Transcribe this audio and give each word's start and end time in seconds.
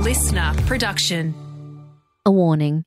listener 0.00 0.54
production. 0.66 1.34
A 2.24 2.30
warning 2.30 2.84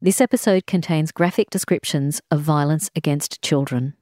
this 0.00 0.20
episode 0.20 0.66
contains 0.66 1.12
graphic 1.12 1.48
descriptions 1.48 2.20
of 2.32 2.40
violence 2.40 2.90
against 2.96 3.40
children. 3.40 3.94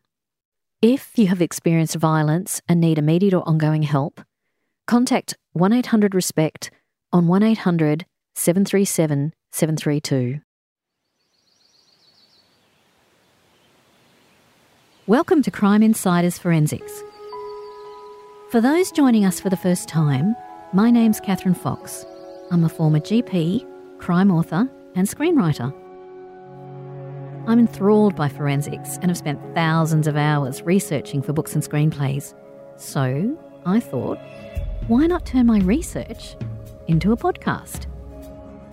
If 0.80 1.18
you 1.18 1.26
have 1.26 1.42
experienced 1.42 1.96
violence 1.96 2.62
and 2.66 2.80
need 2.80 2.96
immediate 2.96 3.34
or 3.34 3.46
ongoing 3.46 3.82
help, 3.82 4.22
contact 4.86 5.36
1 5.52 5.74
800 5.74 6.14
RESPECT 6.14 6.70
on 7.12 7.28
1 7.28 7.42
800 7.42 8.06
737 8.34 9.34
732. 9.52 10.40
Welcome 15.06 15.42
to 15.42 15.50
Crime 15.50 15.82
Insiders 15.82 16.38
Forensics. 16.38 17.02
For 18.50 18.62
those 18.62 18.90
joining 18.90 19.26
us 19.26 19.38
for 19.38 19.50
the 19.50 19.56
first 19.58 19.86
time, 19.86 20.34
my 20.72 20.90
name's 20.90 21.20
Kathryn 21.20 21.54
Fox. 21.54 22.06
I'm 22.50 22.64
a 22.64 22.68
former 22.68 23.00
GP, 23.00 23.66
crime 23.98 24.30
author, 24.30 24.68
and 24.94 25.08
screenwriter. 25.08 25.72
I'm 27.46 27.58
enthralled 27.58 28.14
by 28.14 28.28
forensics 28.28 28.96
and 28.96 29.06
have 29.06 29.18
spent 29.18 29.40
thousands 29.54 30.06
of 30.06 30.16
hours 30.16 30.62
researching 30.62 31.22
for 31.22 31.32
books 31.32 31.54
and 31.54 31.62
screenplays. 31.62 32.34
So 32.76 33.36
I 33.66 33.80
thought, 33.80 34.18
why 34.88 35.06
not 35.06 35.26
turn 35.26 35.46
my 35.46 35.60
research 35.60 36.36
into 36.86 37.12
a 37.12 37.16
podcast? 37.16 37.86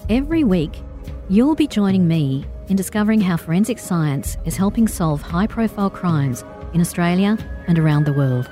Every 0.10 0.44
week, 0.44 0.82
you'll 1.30 1.56
be 1.56 1.68
joining 1.68 2.08
me 2.08 2.46
in 2.68 2.76
discovering 2.76 3.22
how 3.22 3.38
forensic 3.38 3.80
science 3.80 4.38
is 4.46 4.58
helping 4.58 4.88
solve 4.88 5.22
high 5.22 5.48
profile 5.48 5.90
crimes 5.90 6.44
in 6.74 6.82
Australia 6.82 7.38
and 7.68 7.80
around 7.80 8.06
the 8.06 8.14
world. 8.14 8.50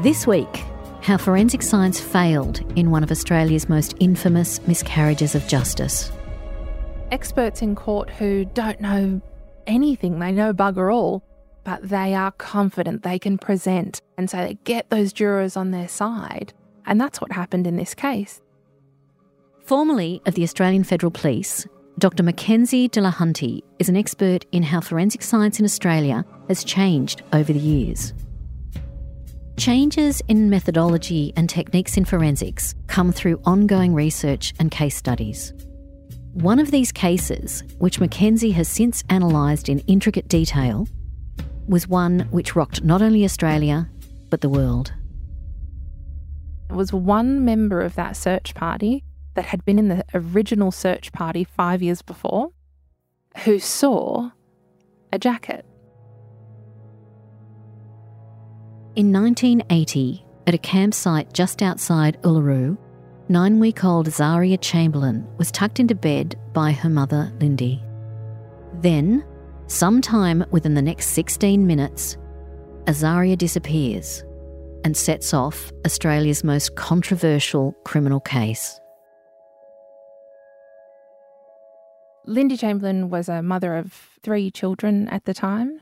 This 0.00 0.26
week, 0.26 0.64
how 1.08 1.16
forensic 1.16 1.62
science 1.62 1.98
failed 1.98 2.60
in 2.76 2.90
one 2.90 3.02
of 3.02 3.10
Australia's 3.10 3.66
most 3.66 3.94
infamous 3.98 4.60
miscarriages 4.66 5.34
of 5.34 5.48
justice. 5.48 6.12
Experts 7.10 7.62
in 7.62 7.74
court 7.74 8.10
who 8.10 8.44
don't 8.44 8.78
know 8.78 9.18
anything, 9.66 10.18
they 10.18 10.30
know 10.30 10.52
bugger 10.52 10.92
all, 10.94 11.24
but 11.64 11.80
they 11.88 12.14
are 12.14 12.30
confident 12.32 13.04
they 13.04 13.18
can 13.18 13.38
present, 13.38 14.02
and 14.18 14.28
so 14.28 14.36
they 14.36 14.58
get 14.64 14.90
those 14.90 15.14
jurors 15.14 15.56
on 15.56 15.70
their 15.70 15.88
side. 15.88 16.52
And 16.84 17.00
that's 17.00 17.22
what 17.22 17.32
happened 17.32 17.66
in 17.66 17.76
this 17.76 17.94
case. 17.94 18.42
Formerly 19.64 20.20
of 20.26 20.34
the 20.34 20.42
Australian 20.42 20.84
Federal 20.84 21.10
Police, 21.10 21.66
Dr. 21.98 22.22
Mackenzie 22.22 22.88
de 22.88 23.00
la 23.00 23.12
Hunty 23.12 23.62
is 23.78 23.88
an 23.88 23.96
expert 23.96 24.44
in 24.52 24.62
how 24.62 24.82
forensic 24.82 25.22
science 25.22 25.58
in 25.58 25.64
Australia 25.64 26.26
has 26.48 26.64
changed 26.64 27.22
over 27.32 27.50
the 27.50 27.58
years. 27.58 28.12
Changes 29.58 30.22
in 30.28 30.48
methodology 30.48 31.32
and 31.34 31.50
techniques 31.50 31.96
in 31.96 32.04
forensics 32.04 32.76
come 32.86 33.10
through 33.10 33.40
ongoing 33.44 33.92
research 33.92 34.54
and 34.60 34.70
case 34.70 34.94
studies. 34.94 35.52
One 36.34 36.60
of 36.60 36.70
these 36.70 36.92
cases, 36.92 37.64
which 37.78 37.98
Mackenzie 37.98 38.52
has 38.52 38.68
since 38.68 39.02
analysed 39.10 39.68
in 39.68 39.80
intricate 39.80 40.28
detail, 40.28 40.86
was 41.66 41.88
one 41.88 42.20
which 42.30 42.54
rocked 42.54 42.84
not 42.84 43.02
only 43.02 43.24
Australia, 43.24 43.90
but 44.30 44.42
the 44.42 44.48
world. 44.48 44.92
It 46.70 46.76
was 46.76 46.92
one 46.92 47.44
member 47.44 47.80
of 47.80 47.96
that 47.96 48.16
search 48.16 48.54
party 48.54 49.02
that 49.34 49.46
had 49.46 49.64
been 49.64 49.80
in 49.80 49.88
the 49.88 50.04
original 50.14 50.70
search 50.70 51.10
party 51.10 51.42
five 51.42 51.82
years 51.82 52.00
before 52.00 52.50
who 53.38 53.58
saw 53.58 54.30
a 55.12 55.18
jacket. 55.18 55.66
In 58.96 59.12
1980, 59.12 60.24
at 60.46 60.54
a 60.54 60.58
campsite 60.58 61.32
just 61.32 61.62
outside 61.62 62.20
Uluru, 62.22 62.76
nine 63.28 63.60
week 63.60 63.84
old 63.84 64.08
Azaria 64.08 64.58
Chamberlain 64.60 65.28
was 65.36 65.52
tucked 65.52 65.78
into 65.78 65.94
bed 65.94 66.36
by 66.52 66.72
her 66.72 66.88
mother, 66.88 67.32
Lindy. 67.38 67.82
Then, 68.80 69.24
sometime 69.66 70.44
within 70.50 70.74
the 70.74 70.82
next 70.82 71.08
16 71.08 71.64
minutes, 71.64 72.16
Azaria 72.86 73.36
disappears 73.36 74.24
and 74.84 74.96
sets 74.96 75.34
off 75.34 75.70
Australia's 75.84 76.42
most 76.42 76.74
controversial 76.74 77.72
criminal 77.84 78.20
case. 78.20 78.80
Lindy 82.24 82.56
Chamberlain 82.56 83.10
was 83.10 83.28
a 83.28 83.42
mother 83.42 83.76
of 83.76 83.92
three 84.22 84.50
children 84.50 85.08
at 85.08 85.24
the 85.24 85.34
time 85.34 85.80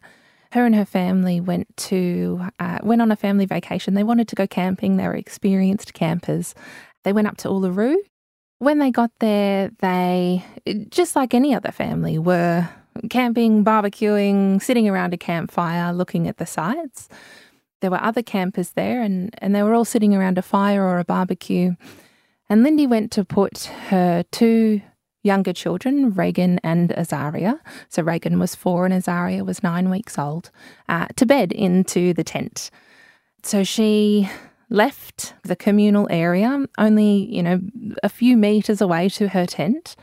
her 0.52 0.64
and 0.64 0.74
her 0.74 0.84
family 0.84 1.40
went 1.40 1.74
to 1.76 2.40
uh, 2.58 2.78
went 2.82 3.02
on 3.02 3.12
a 3.12 3.16
family 3.16 3.46
vacation. 3.46 3.94
They 3.94 4.04
wanted 4.04 4.28
to 4.28 4.36
go 4.36 4.46
camping. 4.46 4.96
They 4.96 5.06
were 5.06 5.14
experienced 5.14 5.94
campers. 5.94 6.54
They 7.04 7.12
went 7.12 7.26
up 7.26 7.36
to 7.38 7.48
Uluru. 7.48 7.96
When 8.58 8.78
they 8.78 8.90
got 8.90 9.10
there, 9.20 9.70
they 9.80 10.44
just 10.88 11.14
like 11.14 11.34
any 11.34 11.54
other 11.54 11.72
family 11.72 12.18
were 12.18 12.68
camping, 13.10 13.64
barbecuing, 13.64 14.62
sitting 14.62 14.88
around 14.88 15.12
a 15.12 15.18
campfire, 15.18 15.92
looking 15.92 16.26
at 16.26 16.38
the 16.38 16.46
sights. 16.46 17.08
There 17.80 17.90
were 17.90 18.02
other 18.02 18.22
campers 18.22 18.70
there, 18.70 19.02
and, 19.02 19.34
and 19.38 19.54
they 19.54 19.62
were 19.62 19.74
all 19.74 19.84
sitting 19.84 20.14
around 20.14 20.38
a 20.38 20.42
fire 20.42 20.82
or 20.82 20.98
a 20.98 21.04
barbecue. 21.04 21.74
And 22.48 22.62
Lindy 22.62 22.86
went 22.86 23.12
to 23.12 23.24
put 23.24 23.64
her 23.90 24.24
two 24.30 24.80
younger 25.26 25.52
children, 25.52 26.10
Reagan 26.14 26.58
and 26.62 26.90
Azaria. 26.90 27.58
So 27.88 28.02
Reagan 28.02 28.38
was 28.38 28.54
four 28.54 28.86
and 28.86 28.94
Azaria 28.94 29.44
was 29.44 29.62
nine 29.62 29.90
weeks 29.90 30.18
old, 30.18 30.50
uh, 30.88 31.08
to 31.16 31.26
bed 31.26 31.52
into 31.52 32.14
the 32.14 32.24
tent. 32.24 32.70
So 33.42 33.64
she 33.64 34.30
left 34.70 35.34
the 35.42 35.56
communal 35.56 36.08
area, 36.10 36.64
only, 36.78 37.26
you 37.30 37.42
know, 37.42 37.60
a 38.02 38.08
few 38.08 38.36
metres 38.36 38.80
away 38.80 39.08
to 39.10 39.28
her 39.28 39.46
tent, 39.46 39.96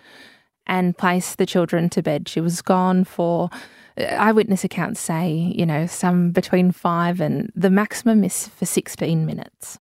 and 0.67 0.97
placed 0.97 1.37
the 1.37 1.45
children 1.45 1.89
to 1.89 2.01
bed. 2.01 2.29
She 2.29 2.39
was 2.39 2.61
gone 2.61 3.03
for, 3.03 3.49
uh, 3.97 4.03
eyewitness 4.03 4.63
accounts 4.63 4.99
say, 4.99 5.53
you 5.55 5.65
know, 5.65 5.85
some 5.87 6.31
between 6.31 6.71
five 6.71 7.19
and 7.19 7.51
the 7.55 7.69
maximum 7.69 8.23
is 8.23 8.47
for 8.47 8.65
16 8.65 9.25
minutes. 9.25 9.79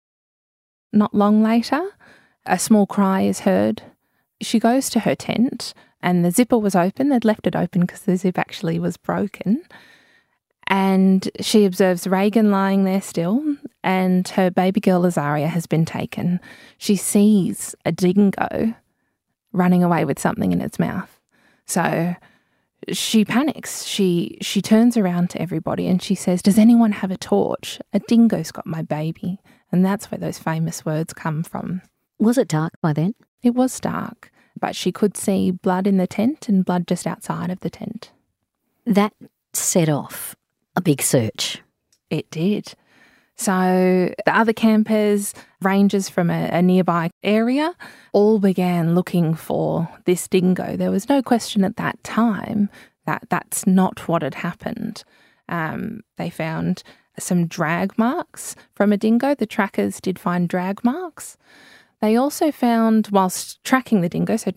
Not 0.94 1.14
long 1.14 1.44
later, 1.44 1.82
a 2.46 2.58
small 2.58 2.88
cry 2.88 3.22
is 3.22 3.42
heard 3.42 3.84
she 4.42 4.60
goes 4.60 4.90
to 4.90 5.02
her 5.02 5.16
tent 5.16 5.74
and 6.02 6.24
the 6.24 6.32
zipper 6.32 6.58
was 6.58 6.76
open. 6.76 7.10
They'd 7.10 7.26
left 7.26 7.48
it 7.48 7.56
open 7.56 7.82
because 7.82 8.02
the 8.02 8.18
zip 8.18 8.38
actually 8.38 8.80
was 8.80 8.98
broken. 8.98 9.64
And 10.68 11.30
she 11.42 11.66
observes 11.66 12.08
Reagan 12.08 12.52
lying 12.52 12.84
there 12.84 13.02
still, 13.02 13.44
and 13.84 14.28
her 14.30 14.52
baby 14.52 14.80
girl 14.80 15.02
Azaria 15.02 15.48
has 15.48 15.66
been 15.66 15.84
taken. 15.84 16.40
She 16.78 16.96
sees 16.96 17.74
a 17.86 17.92
dingo 17.92 18.76
running 19.52 19.84
away 19.84 20.06
with 20.06 20.20
something 20.20 20.52
in 20.52 20.62
its 20.62 20.78
mouth. 20.78 21.20
So 21.66 22.16
she 22.92 23.26
panics. 23.26 23.84
She 23.84 24.38
she 24.42 24.62
turns 24.62 24.96
around 24.96 25.32
to 25.32 25.42
everybody 25.42 25.88
and 25.88 26.02
she 26.02 26.14
says, 26.14 26.44
"Does 26.44 26.60
anyone 26.60 26.92
have 26.92 27.12
a 27.12 27.18
torch? 27.18 27.80
A 27.92 28.00
dingo's 28.00 28.52
got 28.52 28.68
my 28.68 28.84
baby." 28.84 29.40
And 29.72 29.84
that's 29.84 30.12
where 30.12 30.20
those 30.20 30.40
famous 30.40 30.86
words 30.86 31.14
come 31.14 31.44
from. 31.44 31.82
Was 32.20 32.38
it 32.38 32.48
dark 32.48 32.74
by 32.82 32.94
then? 32.94 33.16
It 33.42 33.56
was 33.56 33.80
dark, 33.80 34.32
but 34.60 34.76
she 34.76 34.92
could 34.92 35.16
see 35.16 35.52
blood 35.52 35.88
in 35.88 35.98
the 35.98 36.08
tent 36.08 36.50
and 36.50 36.66
blood 36.66 36.88
just 36.88 37.08
outside 37.08 37.50
of 37.50 37.62
the 37.62 37.70
tent. 37.70 38.12
That 38.86 39.14
set 39.54 39.90
off 39.90 40.36
a 40.76 40.82
big 40.82 41.02
search. 41.02 41.62
It 42.10 42.30
did. 42.32 42.74
So 43.36 44.14
the 44.26 44.38
other 44.38 44.52
campers, 44.52 45.34
rangers 45.62 46.10
from 46.10 46.30
a, 46.30 46.50
a, 46.52 46.62
nearby 46.62 47.10
area, 47.24 47.74
all 48.12 48.38
began 48.38 48.96
looking 48.96 49.34
for 49.34 49.88
this 50.04 50.28
dingo. 50.28 50.76
There 50.76 50.92
was 50.92 51.08
no 51.08 51.22
question 51.22 51.64
at 51.64 51.78
that 51.78 52.04
time 52.04 52.70
that 53.06 53.24
that's 53.30 53.66
not 53.66 54.10
what 54.10 54.24
had 54.24 54.36
happened. 54.36 55.06
Um, 55.48 56.02
they 56.18 56.30
found 56.30 56.84
some 57.18 57.48
drag 57.48 57.98
marks 57.98 58.56
from 58.76 58.92
a 58.92 58.98
dingo. 58.98 59.36
The 59.36 59.46
trackers 59.46 60.02
did 60.02 60.20
find 60.20 60.50
drag 60.50 60.84
marks. 60.84 61.38
They 62.02 62.16
also 62.16 62.52
found, 62.52 63.10
whilst 63.12 63.62
tracking 63.64 64.02
the 64.02 64.10
dingo, 64.10 64.38
so 64.38 64.52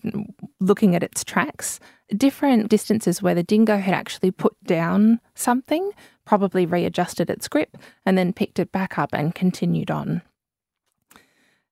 looking 0.61 0.95
at 0.95 1.03
its 1.03 1.23
tracks, 1.23 1.79
different 2.15 2.69
distances 2.69 3.21
where 3.21 3.35
the 3.35 3.43
dingo 3.43 3.77
had 3.77 3.93
actually 3.93 4.31
put 4.31 4.55
down 4.63 5.19
something, 5.35 5.91
probably 6.25 6.65
readjusted 6.65 7.29
its 7.29 7.49
grip, 7.49 7.77
and 8.05 8.17
then 8.17 8.31
picked 8.31 8.59
it 8.59 8.71
back 8.71 8.97
up 8.97 9.09
and 9.13 9.35
continued 9.35 9.91
on. 9.91 10.21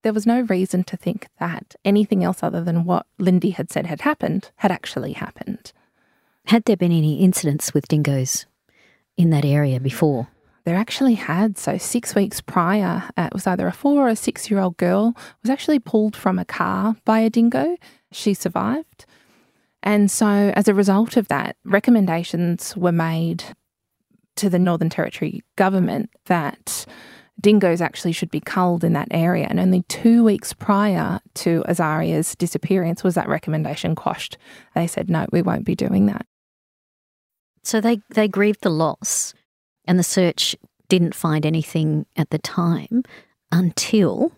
There 0.04 0.14
was 0.14 0.26
no 0.26 0.42
reason 0.42 0.84
to 0.86 0.98
think 0.98 1.28
that 1.40 1.76
anything 1.86 2.24
else 2.24 2.44
other 2.44 2.64
than 2.64 2.86
what 2.86 3.06
Lindy 3.20 3.52
had 3.52 3.72
said 3.72 3.86
had 3.86 4.02
happened 4.02 4.52
had 4.58 4.72
actually 4.72 5.14
happened. 5.14 5.72
Had 6.46 6.66
there 6.66 6.78
been 6.78 6.92
any 6.92 7.22
incidents 7.22 7.74
with 7.74 7.88
dingoes 7.88 8.46
in 9.16 9.30
that 9.30 9.46
area 9.46 9.80
before? 9.80 10.28
There 10.64 10.76
actually 10.76 11.16
had. 11.16 11.58
So, 11.58 11.78
six 11.78 12.14
weeks 12.14 12.42
prior, 12.42 13.10
uh, 13.18 13.24
it 13.24 13.34
was 13.34 13.48
either 13.48 13.68
a 13.68 13.72
four 13.72 14.06
or 14.06 14.10
a 14.10 14.16
six 14.16 14.52
year 14.52 14.60
old 14.60 14.78
girl 14.78 15.16
was 15.42 15.50
actually 15.50 15.80
pulled 15.80 16.16
from 16.16 16.38
a 16.38 16.46
car 16.46 16.96
by 17.06 17.20
a 17.20 17.30
dingo. 17.30 17.78
She 18.12 18.34
survived. 18.34 19.06
And 19.84 20.12
so, 20.12 20.28
as 20.28 20.68
a 20.68 20.74
result 20.74 21.18
of 21.18 21.28
that, 21.30 21.56
recommendations 21.66 22.78
were 22.78 22.92
made 22.92 23.44
to 24.36 24.50
the 24.50 24.60
Northern 24.60 24.90
Territory 24.90 25.44
government 25.56 26.10
that 26.26 26.86
dingoes 27.40 27.82
actually 27.82 28.12
should 28.12 28.30
be 28.30 28.40
culled 28.40 28.84
in 28.84 28.94
that 28.94 29.08
area. 29.12 29.48
And 29.50 29.60
only 29.60 29.82
two 29.84 30.24
weeks 30.24 30.54
prior 30.54 31.20
to 31.36 31.64
Azaria's 31.68 32.36
disappearance 32.36 33.04
was 33.04 33.16
that 33.16 33.28
recommendation 33.28 33.96
quashed. 33.96 34.38
They 34.76 34.88
said, 34.88 35.10
no, 35.10 35.26
we 35.32 35.42
won't 35.42 35.66
be 35.66 35.76
doing 35.76 36.06
that. 36.06 36.26
So 37.64 37.82
they, 37.82 38.02
they 38.10 38.28
grieved 38.28 38.62
the 38.62 38.70
loss, 38.70 39.34
and 39.86 39.98
the 39.98 40.04
search 40.04 40.56
didn't 40.90 41.16
find 41.16 41.46
anything 41.46 42.06
at 42.18 42.30
the 42.30 42.40
time 42.40 43.04
until. 43.52 44.32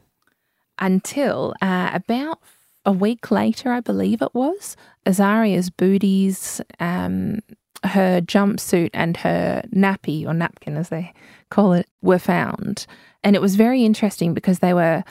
Until 0.79 1.53
uh, 1.61 1.91
about 1.93 2.39
a 2.85 2.91
week 2.91 3.31
later, 3.31 3.71
I 3.71 3.79
believe 3.79 4.21
it 4.21 4.33
was, 4.33 4.75
Azaria's 5.05 5.69
booties, 5.69 6.61
um, 6.79 7.39
her 7.83 8.21
jumpsuit, 8.21 8.89
and 8.93 9.17
her 9.17 9.63
nappy 9.73 10.25
or 10.25 10.33
napkin, 10.33 10.77
as 10.77 10.89
they 10.89 11.13
call 11.49 11.73
it, 11.73 11.87
were 12.01 12.19
found. 12.19 12.85
And 13.23 13.35
it 13.35 13.41
was 13.41 13.55
very 13.55 13.85
interesting 13.85 14.33
because 14.33 14.59
they 14.59 14.73
were 14.73 15.03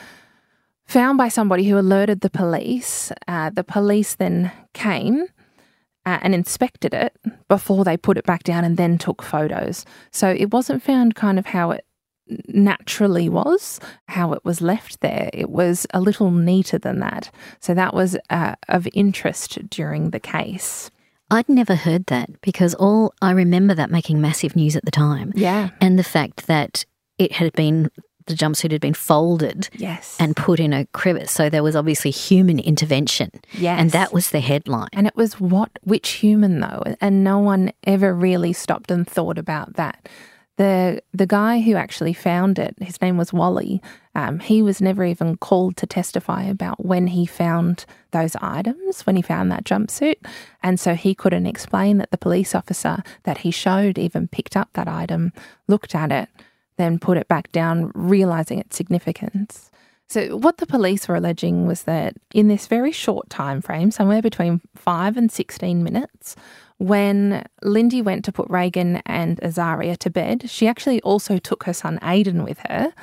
found 0.85 1.17
by 1.17 1.29
somebody 1.29 1.67
who 1.67 1.77
alerted 1.77 2.21
the 2.21 2.29
police. 2.29 3.11
Uh, 3.27 3.49
the 3.49 3.63
police 3.63 4.15
then 4.15 4.51
came 4.73 5.27
uh, 6.05 6.19
and 6.21 6.33
inspected 6.35 6.93
it 6.93 7.15
before 7.47 7.83
they 7.83 7.97
put 7.97 8.17
it 8.17 8.25
back 8.25 8.43
down 8.43 8.63
and 8.63 8.77
then 8.77 8.97
took 8.97 9.21
photos. 9.21 9.85
So 10.11 10.29
it 10.29 10.51
wasn't 10.51 10.83
found 10.83 11.15
kind 11.15 11.39
of 11.39 11.47
how 11.47 11.71
it 11.71 11.85
naturally 12.47 13.29
was, 13.29 13.79
how 14.07 14.33
it 14.33 14.43
was 14.45 14.61
left 14.61 15.01
there. 15.01 15.29
It 15.33 15.49
was 15.49 15.85
a 15.93 16.01
little 16.01 16.31
neater 16.31 16.77
than 16.77 16.99
that. 16.99 17.29
So 17.59 17.73
that 17.73 17.93
was 17.93 18.17
uh, 18.29 18.55
of 18.69 18.87
interest 18.93 19.69
during 19.69 20.11
the 20.11 20.19
case. 20.19 20.89
I'd 21.29 21.49
never 21.49 21.75
heard 21.75 22.05
that 22.07 22.41
because 22.41 22.75
all 22.75 23.13
I 23.21 23.31
remember 23.31 23.73
that 23.73 23.89
making 23.89 24.21
massive 24.21 24.55
news 24.55 24.75
at 24.75 24.85
the 24.85 24.91
time. 24.91 25.33
Yeah. 25.35 25.69
And 25.81 25.97
the 25.97 26.03
fact 26.03 26.47
that 26.47 26.85
it 27.17 27.33
had 27.33 27.53
been 27.53 27.89
the 28.25 28.33
jumpsuit 28.33 28.71
had 28.71 28.81
been 28.81 28.93
folded 28.93 29.69
yes. 29.73 30.17
and 30.19 30.35
put 30.35 30.59
in 30.59 30.73
a 30.73 30.85
crevice. 30.87 31.31
So 31.31 31.49
there 31.49 31.63
was 31.63 31.75
obviously 31.75 32.11
human 32.11 32.59
intervention. 32.59 33.31
Yes. 33.53 33.79
And 33.79 33.91
that 33.91 34.13
was 34.13 34.29
the 34.29 34.39
headline. 34.39 34.89
And 34.93 35.07
it 35.07 35.15
was 35.15 35.39
what 35.39 35.71
which 35.83 36.09
human 36.09 36.59
though? 36.59 36.83
And 37.01 37.23
no 37.23 37.39
one 37.39 37.71
ever 37.83 38.13
really 38.13 38.53
stopped 38.53 38.91
and 38.91 39.07
thought 39.07 39.37
about 39.37 39.75
that. 39.75 40.07
The 40.57 41.01
the 41.11 41.25
guy 41.25 41.61
who 41.61 41.75
actually 41.75 42.13
found 42.13 42.59
it, 42.59 42.75
his 42.79 43.01
name 43.01 43.17
was 43.17 43.33
Wally. 43.33 43.81
Um, 44.13 44.39
he 44.39 44.61
was 44.61 44.79
never 44.79 45.03
even 45.03 45.35
called 45.37 45.75
to 45.77 45.87
testify 45.87 46.43
about 46.43 46.85
when 46.85 47.07
he 47.07 47.25
found 47.25 47.85
those 48.11 48.35
items, 48.35 49.01
when 49.07 49.15
he 49.15 49.23
found 49.23 49.51
that 49.51 49.63
jumpsuit, 49.63 50.17
and 50.61 50.79
so 50.79 50.93
he 50.93 51.15
couldn't 51.15 51.47
explain 51.47 51.97
that 51.97 52.11
the 52.11 52.19
police 52.19 52.53
officer 52.53 53.01
that 53.23 53.39
he 53.39 53.49
showed 53.49 53.97
even 53.97 54.27
picked 54.27 54.55
up 54.55 54.69
that 54.73 54.87
item, 54.87 55.33
looked 55.67 55.95
at 55.95 56.11
it, 56.11 56.29
then 56.77 56.99
put 56.99 57.17
it 57.17 57.27
back 57.27 57.51
down, 57.51 57.91
realizing 57.93 58.59
its 58.59 58.75
significance. 58.75 59.71
So 60.07 60.37
what 60.37 60.57
the 60.57 60.67
police 60.67 61.07
were 61.07 61.15
alleging 61.15 61.65
was 61.65 61.83
that 61.83 62.15
in 62.33 62.47
this 62.47 62.67
very 62.67 62.91
short 62.91 63.29
time 63.29 63.61
frame, 63.61 63.89
somewhere 63.89 64.21
between 64.21 64.61
5 64.75 65.17
and 65.17 65.31
16 65.31 65.83
minutes, 65.83 66.35
when 66.77 67.45
Lindy 67.61 68.01
went 68.01 68.25
to 68.25 68.31
put 68.31 68.49
Reagan 68.49 69.01
and 69.05 69.39
Azaria 69.41 69.97
to 69.97 70.09
bed, 70.09 70.49
she 70.49 70.67
actually 70.67 71.01
also 71.01 71.37
took 71.37 71.63
her 71.63 71.73
son 71.73 71.97
Aidan 72.03 72.43
with 72.43 72.59
her. 72.67 72.93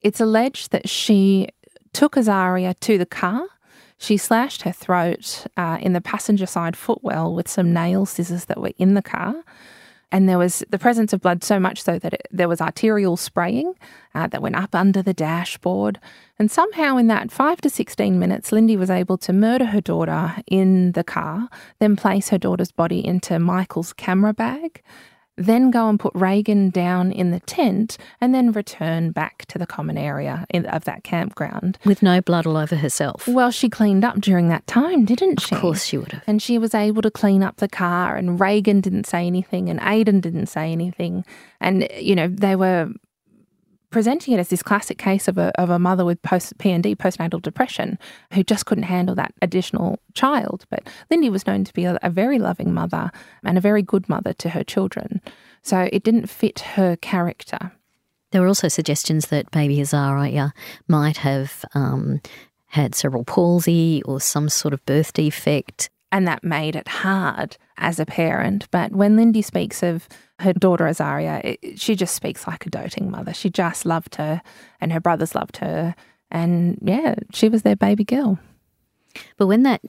It's 0.00 0.20
alleged 0.20 0.72
that 0.72 0.88
she 0.88 1.48
took 1.92 2.14
Azaria 2.14 2.74
to 2.80 2.98
the 2.98 3.06
car. 3.06 3.46
She 3.98 4.16
slashed 4.16 4.62
her 4.62 4.72
throat 4.72 5.46
uh, 5.56 5.78
in 5.80 5.92
the 5.92 6.00
passenger 6.00 6.46
side 6.46 6.76
footwell 6.76 7.34
with 7.34 7.48
some 7.48 7.72
nail 7.72 8.06
scissors 8.06 8.46
that 8.46 8.60
were 8.60 8.72
in 8.78 8.94
the 8.94 9.02
car. 9.02 9.34
And 10.10 10.28
there 10.28 10.38
was 10.38 10.64
the 10.70 10.78
presence 10.78 11.12
of 11.12 11.20
blood 11.20 11.44
so 11.44 11.60
much 11.60 11.82
so 11.82 11.98
that 11.98 12.14
it, 12.14 12.28
there 12.30 12.48
was 12.48 12.60
arterial 12.60 13.16
spraying 13.16 13.74
uh, 14.14 14.26
that 14.28 14.40
went 14.40 14.56
up 14.56 14.74
under 14.74 15.02
the 15.02 15.12
dashboard. 15.12 16.00
And 16.38 16.50
somehow, 16.50 16.96
in 16.96 17.08
that 17.08 17.30
five 17.30 17.60
to 17.60 17.70
16 17.70 18.18
minutes, 18.18 18.50
Lindy 18.50 18.76
was 18.76 18.90
able 18.90 19.18
to 19.18 19.32
murder 19.32 19.66
her 19.66 19.80
daughter 19.80 20.36
in 20.46 20.92
the 20.92 21.04
car, 21.04 21.48
then 21.78 21.94
place 21.94 22.30
her 22.30 22.38
daughter's 22.38 22.72
body 22.72 23.04
into 23.04 23.38
Michael's 23.38 23.92
camera 23.92 24.32
bag, 24.32 24.82
then 25.38 25.70
go 25.70 25.88
and 25.88 25.98
put 25.98 26.14
Reagan 26.14 26.70
down 26.70 27.12
in 27.12 27.30
the 27.30 27.40
tent, 27.40 27.96
and 28.20 28.34
then 28.34 28.52
return 28.52 29.12
back 29.12 29.46
to 29.46 29.58
the 29.58 29.66
common 29.66 29.96
area 29.96 30.44
in, 30.50 30.66
of 30.66 30.84
that 30.84 31.04
campground. 31.04 31.78
With 31.84 32.02
no 32.02 32.20
blood 32.20 32.46
all 32.46 32.56
over 32.56 32.76
herself. 32.76 33.26
Well, 33.26 33.50
she 33.50 33.68
cleaned 33.68 34.04
up 34.04 34.20
during 34.20 34.48
that 34.48 34.66
time, 34.66 35.04
didn't 35.04 35.40
she? 35.40 35.54
Of 35.54 35.60
course 35.60 35.84
she 35.84 35.96
would 35.96 36.12
have. 36.12 36.22
And 36.26 36.42
she 36.42 36.58
was 36.58 36.74
able 36.74 37.02
to 37.02 37.10
clean 37.10 37.42
up 37.42 37.56
the 37.56 37.68
car, 37.68 38.16
and 38.16 38.40
Reagan 38.40 38.80
didn't 38.80 39.06
say 39.06 39.26
anything, 39.26 39.70
and 39.70 39.80
Aidan 39.82 40.20
didn't 40.20 40.46
say 40.46 40.72
anything. 40.72 41.24
And, 41.60 41.88
you 41.98 42.14
know, 42.14 42.28
they 42.28 42.56
were 42.56 42.90
presenting 43.90 44.34
it 44.34 44.40
as 44.40 44.48
this 44.48 44.62
classic 44.62 44.98
case 44.98 45.28
of 45.28 45.38
a, 45.38 45.58
of 45.60 45.70
a 45.70 45.78
mother 45.78 46.04
with 46.04 46.20
post 46.22 46.56
PND, 46.58 46.96
postnatal 46.96 47.40
depression, 47.40 47.98
who 48.32 48.42
just 48.42 48.66
couldn't 48.66 48.84
handle 48.84 49.14
that 49.14 49.34
additional 49.42 49.98
child. 50.14 50.64
But 50.70 50.88
Lindy 51.10 51.30
was 51.30 51.46
known 51.46 51.64
to 51.64 51.72
be 51.72 51.84
a, 51.84 51.98
a 52.02 52.10
very 52.10 52.38
loving 52.38 52.72
mother 52.74 53.10
and 53.44 53.56
a 53.56 53.62
very 53.62 53.82
good 53.82 54.08
mother 54.08 54.32
to 54.34 54.50
her 54.50 54.64
children. 54.64 55.20
So 55.62 55.88
it 55.92 56.02
didn't 56.02 56.28
fit 56.28 56.60
her 56.60 56.96
character. 56.96 57.72
There 58.30 58.42
were 58.42 58.48
also 58.48 58.68
suggestions 58.68 59.28
that 59.28 59.50
baby 59.50 59.78
Azaria 59.78 60.52
might 60.86 61.18
have 61.18 61.64
um, 61.74 62.20
had 62.66 62.94
cerebral 62.94 63.24
palsy 63.24 64.02
or 64.04 64.20
some 64.20 64.48
sort 64.48 64.74
of 64.74 64.84
birth 64.84 65.12
defect. 65.14 65.88
And 66.10 66.26
that 66.26 66.42
made 66.42 66.74
it 66.74 66.88
hard 66.88 67.56
as 67.76 67.98
a 68.00 68.06
parent. 68.06 68.66
But 68.70 68.92
when 68.92 69.16
Lindy 69.16 69.42
speaks 69.42 69.82
of 69.82 70.08
her 70.40 70.52
daughter 70.54 70.84
Azaria, 70.86 71.40
it, 71.62 71.78
she 71.80 71.94
just 71.94 72.14
speaks 72.14 72.46
like 72.46 72.64
a 72.64 72.70
doting 72.70 73.10
mother. 73.10 73.34
She 73.34 73.50
just 73.50 73.84
loved 73.84 74.14
her, 74.14 74.40
and 74.80 74.92
her 74.92 75.00
brothers 75.00 75.34
loved 75.34 75.58
her. 75.58 75.94
And 76.30 76.78
yeah, 76.82 77.16
she 77.34 77.48
was 77.48 77.62
their 77.62 77.76
baby 77.76 78.04
girl. 78.04 78.38
But 79.36 79.46
when 79.48 79.64
that 79.64 79.82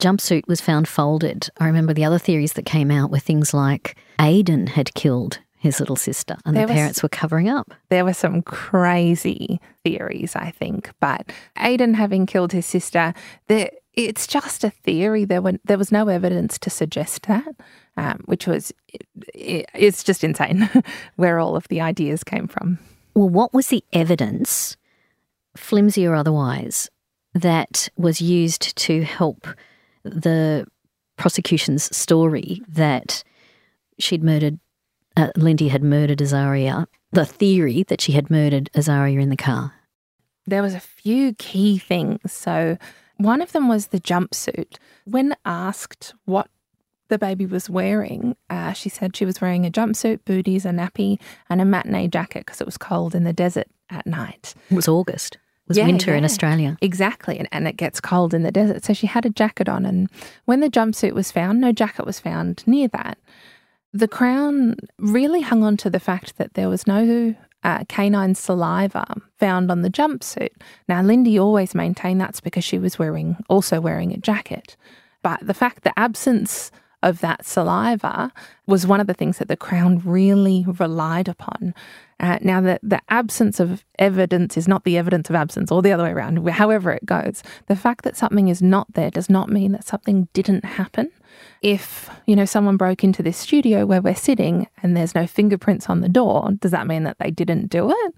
jumpsuit 0.00 0.46
was 0.48 0.60
found 0.60 0.88
folded, 0.88 1.48
I 1.58 1.66
remember 1.66 1.92
the 1.94 2.04
other 2.04 2.18
theories 2.18 2.54
that 2.54 2.64
came 2.66 2.90
out 2.90 3.10
were 3.10 3.18
things 3.18 3.52
like 3.54 3.96
Aidan 4.20 4.68
had 4.68 4.94
killed 4.94 5.38
his 5.58 5.80
little 5.80 5.96
sister 5.96 6.36
and 6.44 6.54
There 6.56 6.66
the 6.66 6.72
was- 6.72 6.78
parents 6.78 7.02
were 7.02 7.08
covering 7.08 7.48
up. 7.48 7.72
There 7.88 8.04
were 8.04 8.12
some 8.14 8.42
crazy 8.42 9.60
theories, 9.82 10.36
I 10.36 10.50
think. 10.50 10.90
But 11.00 11.32
Aidan 11.58 11.94
having 11.94 12.26
killed 12.26 12.52
his 12.52 12.66
sister, 12.66 13.14
there, 13.48 13.70
it's 13.96 14.26
just 14.26 14.64
a 14.64 14.70
theory. 14.70 15.24
There, 15.24 15.42
were, 15.42 15.54
there 15.64 15.78
was 15.78 15.92
no 15.92 16.08
evidence 16.08 16.58
to 16.60 16.70
suggest 16.70 17.26
that, 17.26 17.54
um, 17.96 18.22
which 18.26 18.46
was, 18.46 18.72
it, 19.34 19.66
it's 19.74 20.02
just 20.02 20.24
insane 20.24 20.68
where 21.16 21.38
all 21.38 21.56
of 21.56 21.68
the 21.68 21.80
ideas 21.80 22.24
came 22.24 22.48
from. 22.48 22.78
Well, 23.14 23.28
what 23.28 23.54
was 23.54 23.68
the 23.68 23.84
evidence, 23.92 24.76
flimsy 25.56 26.06
or 26.06 26.14
otherwise, 26.14 26.90
that 27.34 27.88
was 27.96 28.20
used 28.20 28.76
to 28.76 29.02
help 29.02 29.46
the 30.04 30.66
prosecution's 31.16 31.94
story 31.96 32.62
that 32.68 33.22
she'd 33.98 34.22
murdered, 34.22 34.58
uh, 35.16 35.30
Lindy 35.36 35.68
had 35.68 35.82
murdered 35.82 36.18
Azaria, 36.18 36.86
the 37.12 37.24
theory 37.24 37.84
that 37.84 38.00
she 38.00 38.12
had 38.12 38.30
murdered 38.30 38.70
Azaria 38.74 39.20
in 39.20 39.30
the 39.30 39.36
car? 39.36 39.72
There 40.46 40.62
was 40.62 40.74
a 40.74 40.80
few 40.80 41.34
key 41.34 41.78
things. 41.78 42.32
So 42.32 42.76
one 43.16 43.40
of 43.40 43.52
them 43.52 43.68
was 43.68 43.88
the 43.88 44.00
jumpsuit. 44.00 44.76
When 45.04 45.34
asked 45.44 46.14
what 46.24 46.48
the 47.08 47.18
baby 47.18 47.46
was 47.46 47.68
wearing, 47.70 48.36
uh, 48.50 48.72
she 48.72 48.88
said 48.88 49.16
she 49.16 49.24
was 49.24 49.40
wearing 49.40 49.66
a 49.66 49.70
jumpsuit, 49.70 50.20
booties, 50.24 50.64
a 50.64 50.70
nappy, 50.70 51.20
and 51.50 51.60
a 51.60 51.64
matinee 51.64 52.08
jacket 52.08 52.40
because 52.46 52.60
it 52.60 52.66
was 52.66 52.78
cold 52.78 53.14
in 53.14 53.24
the 53.24 53.32
desert 53.32 53.68
at 53.90 54.06
night. 54.06 54.54
It 54.70 54.74
was 54.74 54.88
August. 54.88 55.34
It 55.36 55.68
was 55.68 55.78
Yeah, 55.78 55.86
winter 55.86 56.14
in. 56.14 56.24
Australia. 56.24 56.76
Exactly, 56.80 57.38
and, 57.38 57.48
and 57.52 57.68
it 57.68 57.76
gets 57.76 58.00
cold 58.00 58.34
in 58.34 58.42
the 58.42 58.50
desert. 58.52 58.84
So 58.84 58.92
she 58.92 59.06
had 59.06 59.24
a 59.26 59.30
jacket 59.30 59.68
on, 59.68 59.84
and 59.86 60.10
when 60.46 60.60
the 60.60 60.70
jumpsuit 60.70 61.12
was 61.12 61.30
found, 61.30 61.60
no 61.60 61.72
jacket 61.72 62.04
was 62.06 62.18
found 62.20 62.62
near 62.66 62.88
that. 62.88 63.18
The 63.92 64.08
Crown 64.08 64.74
really 64.98 65.42
hung 65.42 65.62
on 65.62 65.76
to 65.78 65.88
the 65.90 66.00
fact 66.00 66.36
that 66.36 66.54
there 66.54 66.68
was 66.68 66.86
no 66.86 67.34
uh, 67.64 67.84
canine 67.88 68.34
saliva 68.34 69.06
found 69.38 69.70
on 69.70 69.82
the 69.82 69.90
jumpsuit. 69.90 70.50
Now, 70.88 71.02
Lindy 71.02 71.38
always 71.38 71.74
maintained 71.74 72.20
that's 72.20 72.40
because 72.40 72.64
she 72.64 72.78
was 72.78 72.98
wearing 72.98 73.36
also 73.48 73.80
wearing 73.80 74.12
a 74.12 74.18
jacket, 74.18 74.76
but 75.22 75.44
the 75.44 75.54
fact 75.54 75.82
the 75.82 75.98
absence 75.98 76.70
of 77.02 77.20
that 77.20 77.44
saliva 77.44 78.32
was 78.66 78.86
one 78.86 79.00
of 79.00 79.06
the 79.06 79.14
things 79.14 79.38
that 79.38 79.48
the 79.48 79.56
Crown 79.56 80.00
really 80.04 80.64
relied 80.78 81.28
upon. 81.28 81.74
Uh, 82.20 82.38
now, 82.42 82.60
the, 82.60 82.78
the 82.82 83.00
absence 83.08 83.60
of 83.60 83.84
evidence 83.98 84.56
is 84.56 84.68
not 84.68 84.84
the 84.84 84.96
evidence 84.96 85.28
of 85.28 85.36
absence, 85.36 85.70
or 85.72 85.82
the 85.82 85.92
other 85.92 86.04
way 86.04 86.10
around, 86.10 86.48
however 86.48 86.92
it 86.92 87.04
goes. 87.04 87.42
The 87.66 87.76
fact 87.76 88.04
that 88.04 88.16
something 88.16 88.48
is 88.48 88.62
not 88.62 88.92
there 88.94 89.10
does 89.10 89.28
not 89.28 89.48
mean 89.48 89.72
that 89.72 89.84
something 89.84 90.28
didn't 90.32 90.64
happen. 90.64 91.10
If, 91.62 92.10
you 92.26 92.36
know, 92.36 92.44
someone 92.44 92.76
broke 92.76 93.02
into 93.02 93.22
this 93.22 93.36
studio 93.36 93.86
where 93.86 94.02
we're 94.02 94.14
sitting 94.14 94.68
and 94.82 94.96
there's 94.96 95.14
no 95.14 95.26
fingerprints 95.26 95.88
on 95.88 96.00
the 96.00 96.08
door, 96.08 96.50
does 96.60 96.70
that 96.70 96.86
mean 96.86 97.02
that 97.04 97.18
they 97.18 97.30
didn't 97.30 97.68
do 97.68 97.90
it? 97.90 98.14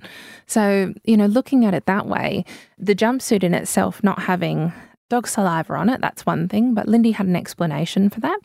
So, 0.47 0.93
you 1.05 1.17
know, 1.17 1.27
looking 1.27 1.65
at 1.65 1.73
it 1.73 1.87
that 1.87 2.07
way, 2.07 2.45
the 2.79 2.95
jumpsuit 2.95 3.43
in 3.43 3.55
itself 3.55 4.03
not 4.03 4.21
having 4.21 4.73
dog 5.09 5.27
saliva 5.27 5.75
on 5.75 5.89
it, 5.89 6.01
that's 6.01 6.27
one 6.27 6.49
thing, 6.49 6.75
but 6.75 6.89
Lindy 6.89 7.13
had 7.13 7.27
an 7.27 7.37
explanation 7.37 8.11
for 8.11 8.21
that. 8.21 8.39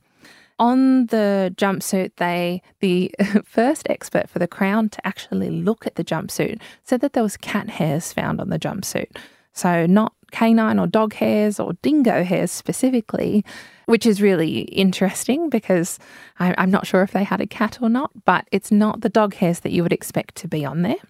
On 0.62 1.08
the 1.08 1.53
jumpsuit, 1.58 2.12
they 2.18 2.62
the 2.82 3.12
first 3.44 3.88
expert 3.89 4.30
for 4.30 4.38
the 4.38 4.48
Crown 4.48 4.89
to 4.89 5.06
actually 5.06 5.50
look 5.50 5.88
at 5.88 5.96
the 5.96 6.03
jumpsuit 6.03 6.62
said 6.84 7.01
that 7.01 7.13
there 7.13 7.24
was 7.24 7.36
cat 7.36 7.68
hairs 7.72 8.13
found 8.13 8.39
on 8.39 8.50
the 8.50 8.60
jumpsuit. 8.60 9.18
So 9.53 9.88
not 9.88 10.13
canine 10.32 10.80
or 10.80 10.86
dog 10.86 11.15
hairs 11.15 11.60
or 11.60 11.74
dingo 11.82 12.24
hairs 12.24 12.51
specifically, 12.51 13.44
which 13.88 14.06
is 14.06 14.22
really 14.22 14.60
interesting 14.62 15.50
because 15.50 15.98
I, 16.39 16.53
I'm 16.60 16.72
not 16.72 16.86
sure 16.86 17.01
if 17.01 17.12
they 17.12 17.24
had 17.24 17.41
a 17.41 17.48
cat 17.48 17.80
or 17.82 17.89
not, 17.89 18.12
but 18.24 18.48
it's 18.51 18.72
not 18.72 19.01
the 19.01 19.10
dog 19.10 19.34
hairs 19.34 19.62
that 19.62 19.72
you 19.72 19.82
would 19.82 19.91
expect 19.91 20.36
to 20.36 20.48
be 20.48 20.63
on 20.63 20.84
there. 20.84 21.01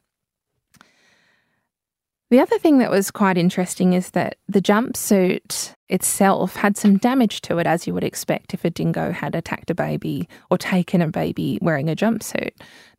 The 2.31 2.39
other 2.39 2.57
thing 2.57 2.77
that 2.77 2.89
was 2.89 3.11
quite 3.11 3.38
interesting 3.38 3.91
is 3.91 4.11
that 4.11 4.38
the 4.47 4.61
jumpsuit 4.61 5.75
itself 5.89 6.55
had 6.55 6.77
some 6.77 6.97
damage 6.97 7.41
to 7.41 7.57
it, 7.57 7.67
as 7.67 7.85
you 7.85 7.93
would 7.93 8.05
expect 8.05 8.53
if 8.53 8.63
a 8.63 8.69
dingo 8.69 9.11
had 9.11 9.35
attacked 9.35 9.69
a 9.69 9.75
baby 9.75 10.29
or 10.50 10.57
taken 10.57 11.01
a 11.01 11.09
baby 11.09 11.59
wearing 11.61 11.89
a 11.89 11.95
jumpsuit. 11.95 12.51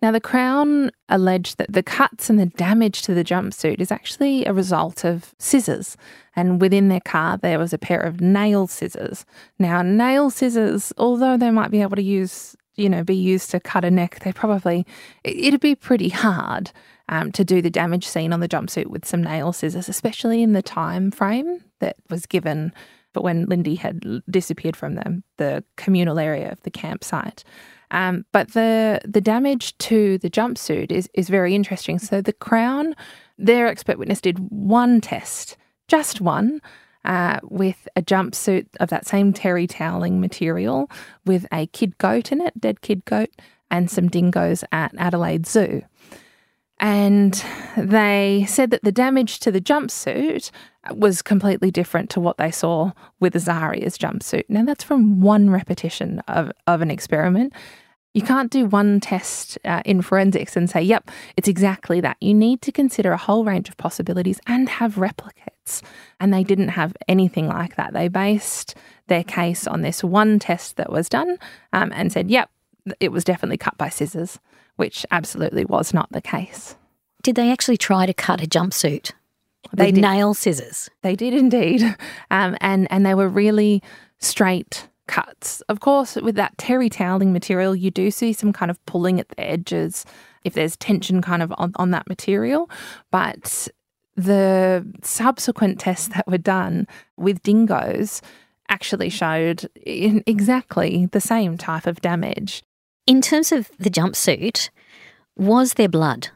Now, 0.03 0.11
the 0.11 0.21
Crown 0.21 0.91
alleged 1.09 1.57
that 1.57 1.73
the 1.73 1.83
cuts 1.83 2.29
and 2.29 2.39
the 2.39 2.45
damage 2.45 3.01
to 3.03 3.15
the 3.15 3.25
jumpsuit 3.25 3.81
is 3.81 3.91
actually 3.91 4.45
a 4.45 4.53
result 4.53 5.03
of 5.03 5.35
scissors. 5.39 5.97
And 6.37 6.61
within 6.61 6.91
their 6.91 7.01
car, 7.01 7.39
there 7.39 7.59
was 7.59 7.73
a 7.73 7.79
pair 7.79 8.01
of 8.01 8.21
nail 8.21 8.67
scissors. 8.67 9.25
Now, 9.59 9.81
nail 9.81 10.29
scissors, 10.29 10.93
although 10.99 11.39
they 11.39 11.51
might 11.51 11.71
be 11.71 11.81
able 11.81 11.97
to 11.97 12.03
use, 12.03 12.55
you 12.75 12.91
know, 12.91 13.03
be 13.03 13.17
used 13.17 13.51
to 13.53 13.61
cut 13.61 13.87
a 13.87 13.91
neck, 13.91 14.21
they 14.21 14.33
probably, 14.35 14.87
it'd 15.25 15.61
be 15.61 15.75
pretty 15.75 16.11
hard 16.11 16.71
um, 17.13 17.31
to 17.33 17.45
do 17.45 17.61
the 17.61 17.71
damage 17.71 18.07
seen 18.07 18.33
on 18.33 18.41
the 18.41 18.49
jumpsuit 18.49 18.87
with 18.87 19.05
some 19.05 19.23
nail 19.23 19.53
scissors, 19.53 19.87
especially 19.87 20.43
in 20.43 20.55
the 20.55 20.63
time 20.63 21.11
frame 21.11 21.63
that 21.81 21.97
was 22.09 22.25
given 22.25 22.73
but 23.13 23.23
when 23.23 23.45
Lindy 23.45 23.75
had 23.75 24.23
disappeared 24.31 24.75
from 24.75 24.95
the, 24.95 25.23
the 25.37 25.63
communal 25.77 26.19
area 26.19 26.51
of 26.51 26.63
the 26.63 26.71
campsite. 26.71 27.45
Um, 27.91 28.25
but 28.33 28.53
the 28.55 29.03
the 29.05 29.21
damage 29.21 29.77
to 29.79 30.17
the 30.17 30.31
jumpsuit 30.31 30.91
is 30.91 31.11
is 31.13 31.29
very 31.29 31.55
interesting. 31.55 31.99
So 31.99 32.23
the 32.23 32.33
Crown, 32.33 32.95
their 33.37 33.67
expert 33.67 33.99
witness 33.99 34.23
did 34.23 34.39
one 34.49 35.03
test, 35.03 35.59
just 35.89 36.23
one, 36.23 36.63
uh, 37.05 37.41
with 37.43 37.87
a 37.95 38.01
jumpsuit 38.01 38.67
of 38.81 38.89
that 38.89 39.07
same 39.07 39.35
terry 39.35 39.67
toweling 39.67 40.23
material 40.23 40.91
with 41.27 41.47
a 41.53 41.67
kid 41.67 41.99
goat 41.99 42.33
in 42.33 42.41
it, 42.41 42.59
dead 42.59 42.81
kid 42.81 43.05
goat, 43.05 43.29
and 43.71 43.91
some 43.91 44.09
dingoes 44.09 44.65
at 44.73 44.95
Adelaide 44.97 45.47
Zoo. 45.47 45.83
And 46.83 47.43
they 47.77 48.45
said 48.49 48.73
that 48.73 48.83
the 48.83 48.91
damage 48.91 49.39
to 49.41 49.53
the 49.53 49.61
jumpsuit 49.61 50.51
was 50.91 51.23
completely 51.23 51.71
different 51.71 52.11
to 52.11 52.21
what 52.21 52.39
they 52.39 52.51
saw 52.51 52.91
with 53.21 53.37
Azaria's 53.37 53.97
jumpsuit. 53.97 54.43
Now, 54.49 54.65
that's 54.65 54.83
from 54.83 55.21
one 55.21 55.49
repetition 55.49 56.19
of, 56.27 56.51
of 56.67 56.83
an 56.83 56.91
experiment. 56.91 57.53
You 58.15 58.23
can't 58.23 58.51
do 58.51 58.67
one 58.67 58.99
test 58.99 59.59
uh, 59.65 59.83
in 59.85 60.03
forensics 60.03 60.57
and 60.57 60.69
say, 60.69 60.83
yep, 60.83 61.09
it's 61.37 61.47
exactly 61.47 62.01
that. 62.01 62.17
You 62.21 62.35
need 62.35 62.63
to 62.63 62.73
consider 62.73 63.13
a 63.13 63.17
whole 63.17 63.45
range 63.45 63.69
of 63.69 63.77
possibilities 63.77 64.41
and 64.49 64.69
have 64.69 64.97
replicates. 64.97 65.83
And 66.19 66.35
they 66.35 66.43
didn't 66.43 66.71
have 66.71 66.97
anything 67.07 67.47
like 67.47 67.77
that. 67.77 67.93
They 67.93 68.09
based 68.09 68.75
their 69.07 69.23
case 69.23 69.69
on 69.69 69.83
this 69.83 70.03
one 70.03 70.41
test 70.41 70.77
that 70.79 70.91
was 70.91 71.09
done 71.09 71.39
um, 71.73 71.93
and 71.95 72.13
said, 72.13 72.29
yep, 72.29 72.51
it 72.99 73.13
was 73.13 73.23
definitely 73.23 73.57
cut 73.57 73.79
by 73.79 73.89
scissors 73.89 74.41
which 74.83 75.07
absolutely 75.13 75.65
was 75.65 75.95
not 75.95 76.11
the 76.11 76.21
case. 76.21 76.75
Did 77.23 77.37
they 77.37 77.53
actually 77.53 77.77
try 77.77 78.05
to 78.05 78.13
cut 78.13 78.43
a 78.43 78.49
jumpsuit? 78.49 79.13
They 79.73 79.87
with 79.87 79.95
did. 79.95 80.01
nail 80.01 80.35
scissors. 80.35 80.91
They 81.03 81.15
did 81.15 81.35
indeed, 81.35 81.83
um, 82.33 82.57
and 82.61 82.89
and 82.91 83.07
they 83.07 83.15
were 83.15 83.29
really 83.29 83.81
straight 84.19 84.89
cuts. 85.07 85.61
Of 85.69 85.79
course, 85.79 86.17
with 86.17 86.35
that 86.35 86.59
terry 86.59 86.91
toweling 86.91 87.33
material, 87.33 87.77
you 87.77 87.93
do 87.93 88.11
see 88.11 88.33
some 88.33 88.53
kind 88.53 88.73
of 88.73 88.85
pulling 88.87 89.21
at 89.21 89.29
the 89.29 89.41
edges 89.41 90.05
if 90.43 90.55
there's 90.55 90.77
tension 90.77 91.23
kind 91.23 91.45
of 91.45 91.55
on, 91.59 91.71
on 91.77 91.93
that 91.93 92.09
material. 92.09 92.69
But 93.13 93.69
the 94.17 94.85
subsequent 95.05 95.79
tests 95.79 96.09
that 96.09 96.27
were 96.27 96.39
done 96.39 96.89
with 97.17 97.41
dingoes 97.45 98.21
actually 98.69 99.11
showed 99.11 99.71
exactly 99.87 101.07
the 101.13 101.21
same 101.21 101.57
type 101.57 101.87
of 101.87 102.01
damage. 102.01 102.65
In 103.07 103.21
terms 103.21 103.51
of 103.51 103.71
the 103.79 103.91
jumpsuit, 103.91 104.71
was 105.37 105.75
there 105.75 105.89
blood 105.89 106.29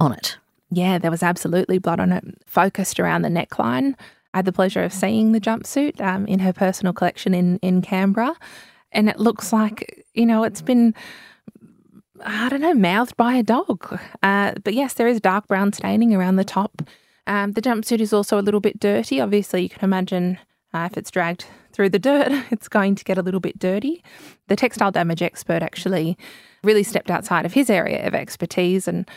on 0.00 0.12
it? 0.12 0.36
Yeah, 0.70 0.98
there 0.98 1.10
was 1.10 1.22
absolutely 1.22 1.78
blood 1.78 2.00
on 2.00 2.12
it, 2.12 2.24
focused 2.46 2.98
around 2.98 3.22
the 3.22 3.28
neckline. 3.28 3.94
I 4.34 4.38
had 4.38 4.44
the 4.44 4.52
pleasure 4.52 4.82
of 4.82 4.92
seeing 4.92 5.32
the 5.32 5.40
jumpsuit 5.40 6.00
um, 6.00 6.26
in 6.26 6.40
her 6.40 6.52
personal 6.52 6.92
collection 6.92 7.34
in, 7.34 7.58
in 7.58 7.82
Canberra. 7.82 8.34
And 8.92 9.08
it 9.08 9.18
looks 9.18 9.52
like, 9.52 10.06
you 10.14 10.26
know, 10.26 10.44
it's 10.44 10.60
been, 10.60 10.94
I 12.24 12.48
don't 12.48 12.60
know, 12.60 12.74
mouthed 12.74 13.16
by 13.16 13.34
a 13.34 13.42
dog. 13.42 13.98
Uh, 14.22 14.54
but 14.64 14.74
yes, 14.74 14.94
there 14.94 15.08
is 15.08 15.20
dark 15.20 15.46
brown 15.46 15.72
staining 15.72 16.14
around 16.14 16.36
the 16.36 16.44
top. 16.44 16.82
Um, 17.26 17.52
the 17.52 17.62
jumpsuit 17.62 18.00
is 18.00 18.12
also 18.12 18.38
a 18.38 18.42
little 18.42 18.60
bit 18.60 18.80
dirty. 18.80 19.20
Obviously, 19.20 19.62
you 19.62 19.68
can 19.68 19.84
imagine 19.84 20.38
uh, 20.74 20.88
if 20.90 20.98
it's 20.98 21.10
dragged 21.10 21.46
through 21.78 21.90
the 21.90 21.98
dirt, 22.00 22.32
it's 22.50 22.66
going 22.66 22.96
to 22.96 23.04
get 23.04 23.18
a 23.18 23.22
little 23.22 23.38
bit 23.38 23.56
dirty. 23.58 24.02
The 24.48 24.56
textile 24.56 24.90
damage 24.90 25.22
expert 25.22 25.62
actually 25.62 26.18
really 26.64 26.82
stepped 26.82 27.08
outside 27.08 27.46
of 27.46 27.52
his 27.52 27.70
area 27.70 28.04
of 28.04 28.14
expertise 28.14 28.88
and 28.88 29.08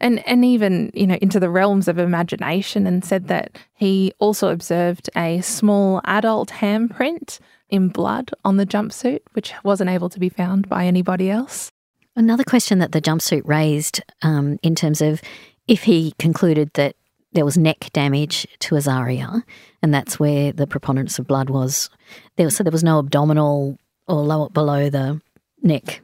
and 0.00 0.26
and 0.26 0.44
even 0.44 0.90
you 0.94 1.06
know 1.06 1.18
into 1.20 1.38
the 1.38 1.50
realms 1.50 1.88
of 1.88 1.98
imagination 1.98 2.86
and 2.86 3.04
said 3.04 3.28
that 3.28 3.58
he 3.74 4.12
also 4.18 4.48
observed 4.48 5.10
a 5.14 5.42
small 5.42 6.00
adult 6.04 6.48
handprint 6.48 7.38
in 7.68 7.88
blood 7.88 8.30
on 8.44 8.56
the 8.56 8.66
jumpsuit 8.66 9.20
which 9.32 9.52
wasn't 9.62 9.90
able 9.90 10.08
to 10.08 10.18
be 10.18 10.28
found 10.28 10.68
by 10.68 10.86
anybody 10.86 11.30
else 11.30 11.70
another 12.14 12.44
question 12.44 12.78
that 12.78 12.92
the 12.92 13.00
jumpsuit 13.00 13.42
raised 13.44 14.02
um, 14.22 14.58
in 14.62 14.74
terms 14.74 15.00
of 15.00 15.22
if 15.66 15.82
he 15.82 16.12
concluded 16.18 16.70
that 16.74 16.94
there 17.36 17.44
was 17.44 17.58
neck 17.58 17.90
damage 17.92 18.46
to 18.60 18.74
Azaria, 18.74 19.42
and 19.82 19.92
that's 19.92 20.18
where 20.18 20.52
the 20.52 20.66
preponderance 20.66 21.18
of 21.18 21.26
blood 21.26 21.50
was. 21.50 21.90
There 22.36 22.48
so 22.50 22.64
there 22.64 22.72
was 22.72 22.82
no 22.82 22.98
abdominal 22.98 23.78
or 24.08 24.22
lower 24.22 24.48
below 24.48 24.88
the 24.88 25.20
neck 25.62 26.00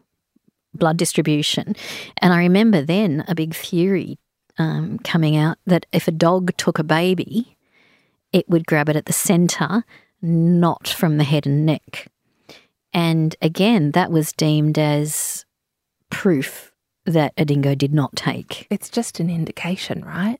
blood 0.75 0.99
distribution. 0.99 1.75
And 2.19 2.33
I 2.33 2.39
remember 2.39 2.83
then 2.83 3.25
a 3.29 3.35
big 3.35 3.55
theory 3.55 4.19
um, 4.59 4.99
coming 4.99 5.37
out 5.37 5.59
that 5.67 5.87
if 5.93 6.07
a 6.07 6.13
dog 6.13 6.57
took 6.57 6.79
a 6.79 6.85
baby, 6.85 7.57
it 8.33 8.49
would 8.49 8.67
grab 8.67 8.89
it 8.89 8.97
at 8.97 9.07
the 9.07 9.13
centre, 9.13 9.85
not 10.21 10.87
from 10.87 11.17
the 11.17 11.25
head 11.25 11.47
and 11.47 11.65
neck. 11.65 12.09
And 12.93 13.35
again, 13.41 13.93
that 13.93 14.11
was 14.11 14.33
deemed 14.33 14.79
as 14.79 15.47
proof 16.11 16.73
that 17.07 17.33
a 17.39 17.45
dingo 17.45 17.75
did 17.75 17.95
not 17.95 18.15
take. 18.17 18.67
It's 18.71 18.91
just 18.91 19.19
an 19.19 19.31
indication, 19.31 20.05
right? 20.05 20.39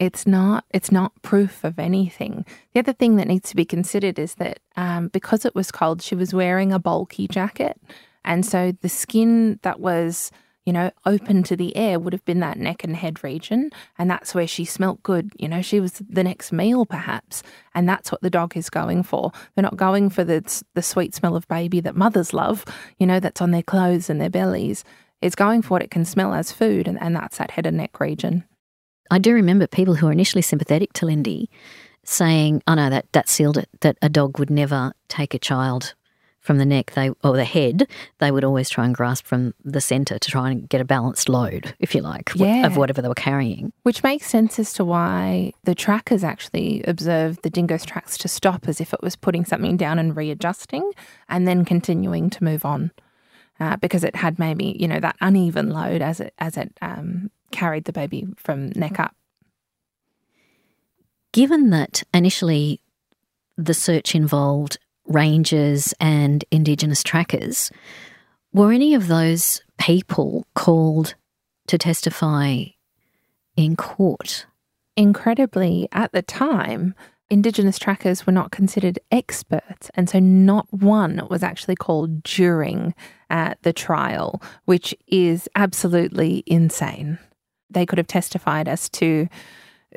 It's 0.00 0.26
not 0.26 0.64
it's 0.70 0.90
not 0.90 1.12
proof 1.22 1.62
of 1.62 1.78
anything. 1.78 2.46
The 2.72 2.80
other 2.80 2.94
thing 2.94 3.16
that 3.16 3.28
needs 3.28 3.50
to 3.50 3.56
be 3.56 3.66
considered 3.66 4.18
is 4.18 4.34
that 4.36 4.58
um, 4.76 5.08
because 5.08 5.44
it 5.44 5.54
was 5.54 5.70
cold, 5.70 6.02
she 6.02 6.14
was 6.14 6.34
wearing 6.34 6.72
a 6.72 6.78
bulky 6.78 7.28
jacket, 7.28 7.78
and 8.24 8.44
so 8.44 8.72
the 8.80 8.88
skin 8.88 9.60
that 9.62 9.78
was 9.78 10.32
you 10.64 10.72
know 10.72 10.90
open 11.04 11.42
to 11.44 11.54
the 11.54 11.76
air 11.76 11.98
would 12.00 12.14
have 12.14 12.24
been 12.24 12.40
that 12.40 12.58
neck 12.58 12.82
and 12.82 12.96
head 12.96 13.22
region, 13.22 13.70
and 13.98 14.10
that's 14.10 14.34
where 14.34 14.46
she 14.46 14.64
smelt 14.64 15.02
good. 15.02 15.32
You 15.38 15.48
know, 15.48 15.60
she 15.60 15.80
was 15.80 16.02
the 16.08 16.24
next 16.24 16.50
meal 16.50 16.86
perhaps, 16.86 17.42
and 17.74 17.86
that's 17.86 18.10
what 18.10 18.22
the 18.22 18.30
dog 18.30 18.56
is 18.56 18.70
going 18.70 19.02
for. 19.02 19.32
They're 19.54 19.62
not 19.62 19.76
going 19.76 20.08
for 20.08 20.24
the 20.24 20.62
the 20.74 20.82
sweet 20.82 21.14
smell 21.14 21.36
of 21.36 21.46
baby 21.46 21.80
that 21.80 21.94
mothers 21.94 22.32
love. 22.32 22.64
You 22.98 23.06
know, 23.06 23.20
that's 23.20 23.42
on 23.42 23.50
their 23.50 23.62
clothes 23.62 24.08
and 24.08 24.18
their 24.18 24.30
bellies. 24.30 24.82
It's 25.20 25.36
going 25.36 25.60
for 25.60 25.68
what 25.68 25.82
it 25.82 25.90
can 25.90 26.06
smell 26.06 26.32
as 26.32 26.52
food, 26.52 26.88
and, 26.88 26.98
and 27.02 27.14
that's 27.14 27.36
that 27.36 27.50
head 27.50 27.66
and 27.66 27.76
neck 27.76 28.00
region. 28.00 28.44
I 29.10 29.18
do 29.18 29.34
remember 29.34 29.66
people 29.66 29.94
who 29.94 30.06
were 30.06 30.12
initially 30.12 30.42
sympathetic 30.42 30.92
to 30.94 31.06
Lindy 31.06 31.50
saying, 32.04 32.62
"Oh 32.66 32.74
no, 32.74 32.90
that 32.90 33.06
that 33.12 33.28
sealed 33.28 33.58
it. 33.58 33.68
That 33.80 33.96
a 34.02 34.08
dog 34.08 34.38
would 34.38 34.50
never 34.50 34.92
take 35.08 35.34
a 35.34 35.38
child 35.38 35.94
from 36.40 36.56
the 36.56 36.64
neck, 36.64 36.92
they 36.92 37.10
or 37.22 37.36
the 37.36 37.44
head. 37.44 37.86
They 38.18 38.30
would 38.30 38.44
always 38.44 38.70
try 38.70 38.86
and 38.86 38.94
grasp 38.94 39.26
from 39.26 39.52
the 39.62 39.80
centre 39.80 40.18
to 40.18 40.30
try 40.30 40.50
and 40.50 40.68
get 40.68 40.80
a 40.80 40.86
balanced 40.86 41.28
load, 41.28 41.74
if 41.78 41.94
you 41.94 42.00
like, 42.00 42.32
yeah. 42.34 42.66
of 42.66 42.76
whatever 42.76 43.02
they 43.02 43.08
were 43.08 43.14
carrying." 43.14 43.72
Which 43.82 44.02
makes 44.02 44.26
sense 44.26 44.58
as 44.58 44.72
to 44.74 44.84
why 44.84 45.52
the 45.64 45.74
trackers 45.74 46.24
actually 46.24 46.82
observed 46.84 47.42
the 47.42 47.50
dingo's 47.50 47.84
tracks 47.84 48.16
to 48.18 48.28
stop, 48.28 48.68
as 48.68 48.80
if 48.80 48.94
it 48.94 49.02
was 49.02 49.16
putting 49.16 49.44
something 49.44 49.76
down 49.76 49.98
and 49.98 50.16
readjusting, 50.16 50.90
and 51.28 51.46
then 51.46 51.64
continuing 51.64 52.30
to 52.30 52.44
move 52.44 52.64
on. 52.64 52.90
Uh, 53.58 53.76
because 53.76 54.04
it 54.04 54.16
had 54.16 54.38
maybe 54.38 54.74
you 54.80 54.88
know 54.88 55.00
that 55.00 55.16
uneven 55.20 55.68
load 55.68 56.00
as 56.00 56.18
it 56.18 56.32
as 56.38 56.56
it 56.56 56.72
um, 56.80 57.30
carried 57.50 57.84
the 57.84 57.92
baby 57.92 58.26
from 58.36 58.70
neck 58.70 58.98
up. 58.98 59.14
Given 61.32 61.70
that 61.70 62.02
initially 62.12 62.80
the 63.56 63.74
search 63.74 64.14
involved 64.14 64.78
rangers 65.06 65.94
and 66.00 66.44
Indigenous 66.50 67.02
trackers, 67.02 67.70
were 68.52 68.72
any 68.72 68.94
of 68.94 69.06
those 69.06 69.62
people 69.78 70.46
called 70.54 71.14
to 71.68 71.78
testify 71.78 72.64
in 73.56 73.76
court? 73.76 74.46
Incredibly, 74.96 75.88
at 75.92 76.12
the 76.12 76.22
time, 76.22 76.94
Indigenous 77.30 77.78
trackers 77.78 78.26
were 78.26 78.32
not 78.32 78.50
considered 78.50 78.98
experts, 79.12 79.88
and 79.94 80.10
so 80.10 80.18
not 80.18 80.66
one 80.72 81.28
was 81.30 81.44
actually 81.44 81.76
called 81.76 82.24
during 82.24 82.92
uh, 83.30 83.54
the 83.62 83.72
trial, 83.72 84.42
which 84.64 84.92
is 85.06 85.48
absolutely 85.54 86.42
insane. 86.46 87.18
They 87.70 87.86
could 87.86 87.98
have 87.98 88.06
testified 88.06 88.68
as 88.68 88.88
to 88.90 89.28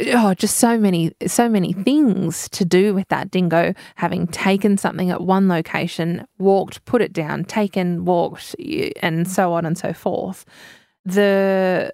oh, 0.08 0.34
just 0.34 0.58
so 0.58 0.78
many, 0.78 1.14
so 1.28 1.48
many 1.48 1.74
things 1.74 2.50
to 2.50 2.66
do 2.66 2.94
with 2.94 3.08
that 3.10 3.32
dingo 3.32 3.74
having 3.96 4.28
taken 4.28 4.78
something 4.78 5.10
at 5.10 5.22
one 5.22 5.48
location, 5.48 6.26
walked, 6.40 6.84
put 6.86 7.02
it 7.02 7.14
down, 7.14 7.46
taken, 7.46 8.06
walked, 8.06 8.56
and 9.02 9.28
so 9.28 9.54
on 9.54 9.66
and 9.66 9.78
so 9.78 9.94
forth. 9.94 10.46
The 11.06 11.94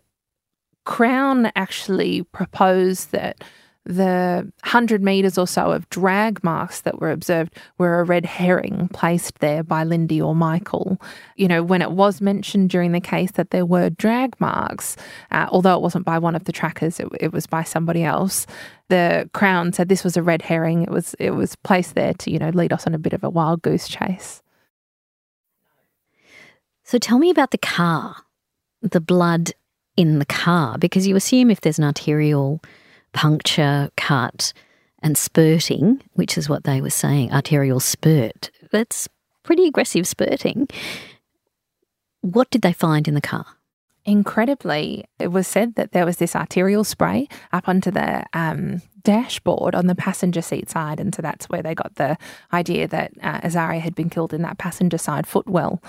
Crown 0.86 1.52
actually 1.56 2.24
proposed 2.24 3.12
that 3.12 3.44
the 3.86 4.52
100 4.62 5.02
metres 5.02 5.38
or 5.38 5.48
so 5.48 5.72
of 5.72 5.90
drag 5.90 6.44
marks 6.44 6.82
that 6.82 7.00
were 7.00 7.12
observed 7.12 7.56
were 7.78 8.00
a 8.00 8.04
red 8.04 8.26
herring 8.26 8.90
placed 8.94 9.40
there 9.40 9.64
by 9.64 9.84
Lindy 9.84 10.22
or 10.22 10.36
Michael. 10.36 11.02
You 11.38 11.48
know, 11.48 11.64
when 11.64 11.82
it 11.82 11.92
was 11.92 12.22
mentioned 12.22 12.70
during 12.70 12.92
the 12.92 13.00
case 13.00 13.32
that 13.32 13.52
there 13.52 13.66
were 13.66 13.90
drag 13.90 14.40
marks, 14.40 14.96
uh, 15.32 15.48
although 15.50 15.76
it 15.76 15.82
wasn't 15.82 16.06
by 16.06 16.20
one 16.20 16.36
of 16.36 16.44
the 16.44 16.52
trackers, 16.52 17.00
it, 17.00 17.08
it 17.20 17.34
was 17.34 17.48
by 17.48 17.64
somebody 17.64 18.04
else. 18.04 18.46
The 18.90 19.30
Crown 19.34 19.74
said 19.74 19.90
this 19.90 20.04
was 20.04 20.18
a 20.18 20.24
red 20.24 20.42
herring. 20.42 20.84
It 20.84 20.92
was 20.92 21.16
it 21.18 21.32
was 21.32 21.56
placed 21.56 21.96
there 21.96 22.14
to 22.14 22.32
you 22.32 22.38
know 22.38 22.50
lead 22.50 22.74
us 22.74 22.86
on 22.86 22.94
a 22.94 23.00
bit 23.00 23.14
of 23.14 23.24
a 23.24 23.30
wild 23.30 23.62
goose 23.62 23.88
chase. 23.88 24.42
So 26.84 26.98
tell 26.98 27.20
me 27.20 27.30
about 27.30 27.52
the 27.52 27.58
car, 27.58 28.18
the 28.82 29.00
blood 29.00 29.52
in 29.96 30.20
the 30.20 30.26
car, 30.26 30.78
because 30.78 31.06
you 31.08 31.16
assume 31.16 31.52
if 31.52 31.62
there's 31.62 31.78
an 31.78 31.86
arterial 31.86 32.62
puncture, 33.14 33.90
cut, 33.98 34.54
and 35.02 35.18
spurting, 35.18 36.02
which 36.14 36.38
is 36.38 36.50
what 36.50 36.64
they 36.64 36.82
were 36.82 36.90
saying, 36.90 37.32
arterial 37.32 37.80
spurt. 37.80 38.52
That's 38.72 39.08
pretty 39.44 39.68
aggressive 39.68 40.08
spurting. 40.08 40.68
What 42.22 42.50
did 42.50 42.62
they 42.62 42.74
find 42.74 43.08
in 43.08 43.14
the 43.14 43.22
car? 43.22 43.46
Incredibly, 44.06 45.06
it 45.20 45.28
was 45.28 45.48
said 45.48 45.76
that 45.76 45.92
there 45.92 46.06
was 46.06 46.18
this 46.18 46.36
arterial 46.36 46.84
spray 46.84 47.28
up 47.54 47.70
onto 47.70 47.92
the 47.92 48.26
um, 48.34 48.82
dashboard 49.04 49.76
on 49.76 49.88
the 49.88 49.96
passenger 49.96 50.42
seat 50.42 50.70
side. 50.70 51.00
And 51.00 51.14
so 51.14 51.22
that's 51.22 51.48
where 51.50 51.62
they 51.62 51.76
got 51.76 51.96
the 51.96 52.18
idea 52.52 52.88
that 52.88 53.12
uh, 53.22 53.42
Azaria 53.42 53.80
had 53.80 53.96
been 53.96 54.10
killed 54.10 54.34
in 54.34 54.42
that 54.42 54.58
passenger 54.58 54.98
side 54.98 55.28
footwell. 55.28 55.82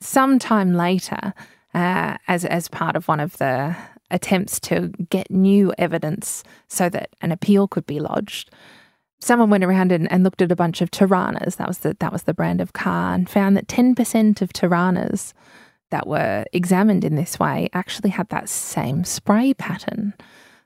Sometime 0.00 0.74
later, 0.74 1.34
uh, 1.74 2.16
as, 2.26 2.44
as 2.44 2.68
part 2.68 2.96
of 2.96 3.08
one 3.08 3.20
of 3.20 3.36
the 3.38 3.76
attempts 4.10 4.58
to 4.60 4.92
get 5.10 5.30
new 5.30 5.72
evidence 5.78 6.42
so 6.68 6.88
that 6.88 7.10
an 7.20 7.32
appeal 7.32 7.68
could 7.68 7.86
be 7.86 8.00
lodged. 8.00 8.50
Someone 9.20 9.50
went 9.50 9.64
around 9.64 9.90
and, 9.92 10.10
and 10.12 10.22
looked 10.22 10.42
at 10.42 10.52
a 10.52 10.56
bunch 10.56 10.80
of 10.80 10.90
Toranas, 10.90 11.56
that 11.56 11.68
was 11.68 11.78
the, 11.78 11.96
that 11.98 12.12
was 12.12 12.22
the 12.22 12.34
brand 12.34 12.60
of 12.60 12.72
car, 12.72 13.14
and 13.14 13.28
found 13.28 13.56
that 13.56 13.66
10% 13.66 14.40
of 14.40 14.52
Toranas 14.52 15.32
that 15.90 16.06
were 16.06 16.44
examined 16.52 17.04
in 17.04 17.16
this 17.16 17.38
way 17.38 17.68
actually 17.72 18.10
had 18.10 18.28
that 18.28 18.48
same 18.48 19.04
spray 19.04 19.54
pattern. 19.54 20.14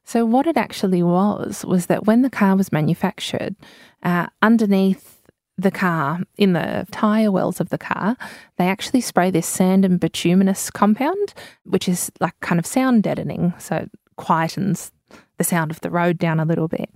So, 0.04 0.24
what 0.26 0.46
it 0.46 0.56
actually 0.56 1.02
was 1.02 1.64
was 1.64 1.86
that 1.86 2.06
when 2.06 2.22
the 2.22 2.30
car 2.30 2.56
was 2.56 2.72
manufactured, 2.72 3.54
uh, 4.02 4.26
underneath 4.42 5.21
the 5.62 5.70
car, 5.70 6.20
in 6.36 6.52
the 6.52 6.86
tyre 6.90 7.30
wells 7.30 7.60
of 7.60 7.70
the 7.70 7.78
car, 7.78 8.16
they 8.56 8.68
actually 8.68 9.00
spray 9.00 9.30
this 9.30 9.46
sand 9.46 9.84
and 9.84 9.98
bituminous 9.98 10.70
compound, 10.70 11.34
which 11.64 11.88
is 11.88 12.10
like 12.20 12.38
kind 12.40 12.58
of 12.58 12.66
sound 12.66 13.02
deadening. 13.02 13.54
So 13.58 13.76
it 13.76 13.90
quietens 14.18 14.90
the 15.38 15.44
sound 15.44 15.70
of 15.70 15.80
the 15.80 15.90
road 15.90 16.18
down 16.18 16.40
a 16.40 16.44
little 16.44 16.68
bit. 16.68 16.90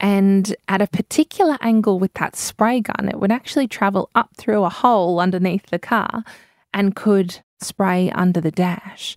And 0.00 0.54
at 0.68 0.82
a 0.82 0.86
particular 0.86 1.56
angle 1.60 1.98
with 1.98 2.14
that 2.14 2.36
spray 2.36 2.80
gun, 2.80 3.08
it 3.08 3.20
would 3.20 3.32
actually 3.32 3.68
travel 3.68 4.10
up 4.14 4.30
through 4.36 4.64
a 4.64 4.68
hole 4.70 5.20
underneath 5.20 5.66
the 5.66 5.78
car 5.78 6.24
and 6.72 6.96
could 6.96 7.40
spray 7.60 8.10
under 8.10 8.40
the 8.40 8.50
dash. 8.50 9.16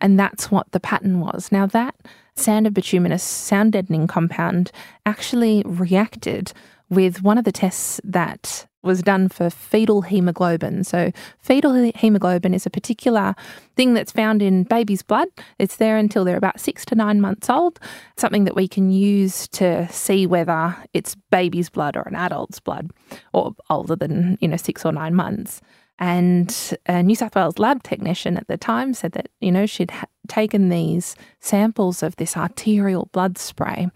And 0.00 0.18
that's 0.18 0.50
what 0.50 0.70
the 0.72 0.80
pattern 0.80 1.20
was. 1.20 1.50
Now, 1.50 1.66
that 1.66 1.94
sand 2.34 2.66
and 2.66 2.74
bituminous 2.74 3.22
sound 3.22 3.72
deadening 3.72 4.06
compound 4.06 4.70
actually 5.06 5.62
reacted 5.64 6.52
with 6.88 7.22
one 7.22 7.38
of 7.38 7.44
the 7.44 7.52
tests 7.52 8.00
that 8.04 8.66
was 8.82 9.02
done 9.02 9.28
for 9.28 9.50
fetal 9.50 10.02
hemoglobin. 10.02 10.84
So, 10.84 11.10
fetal 11.40 11.74
hemoglobin 11.94 12.54
is 12.54 12.64
a 12.64 12.70
particular 12.70 13.34
thing 13.74 13.94
that's 13.94 14.12
found 14.12 14.40
in 14.40 14.62
babies' 14.62 15.02
blood. 15.02 15.28
It's 15.58 15.76
there 15.76 15.98
until 15.98 16.24
they're 16.24 16.36
about 16.36 16.60
six 16.60 16.84
to 16.86 16.94
nine 16.94 17.20
months 17.20 17.50
old, 17.50 17.80
something 18.16 18.44
that 18.44 18.54
we 18.54 18.68
can 18.68 18.90
use 18.90 19.48
to 19.48 19.88
see 19.92 20.26
whether 20.26 20.76
it's 20.94 21.16
baby's 21.30 21.68
blood 21.68 21.96
or 21.96 22.02
an 22.02 22.14
adult's 22.14 22.60
blood 22.60 22.90
or 23.34 23.54
older 23.68 23.96
than, 23.96 24.38
you 24.40 24.48
know, 24.48 24.56
six 24.56 24.84
or 24.84 24.92
nine 24.92 25.14
months. 25.14 25.60
And 25.98 26.76
a 26.86 27.02
New 27.02 27.16
South 27.16 27.34
Wales 27.34 27.58
lab 27.58 27.82
technician 27.82 28.36
at 28.36 28.46
the 28.48 28.58
time 28.58 28.92
said 28.92 29.12
that, 29.12 29.30
you 29.40 29.50
know, 29.50 29.66
she'd 29.66 29.90
ha- 29.90 30.06
taken 30.28 30.68
these 30.68 31.16
samples 31.40 32.02
of 32.02 32.16
this 32.16 32.36
arterial 32.36 33.08
blood 33.12 33.38
spray 33.38 33.88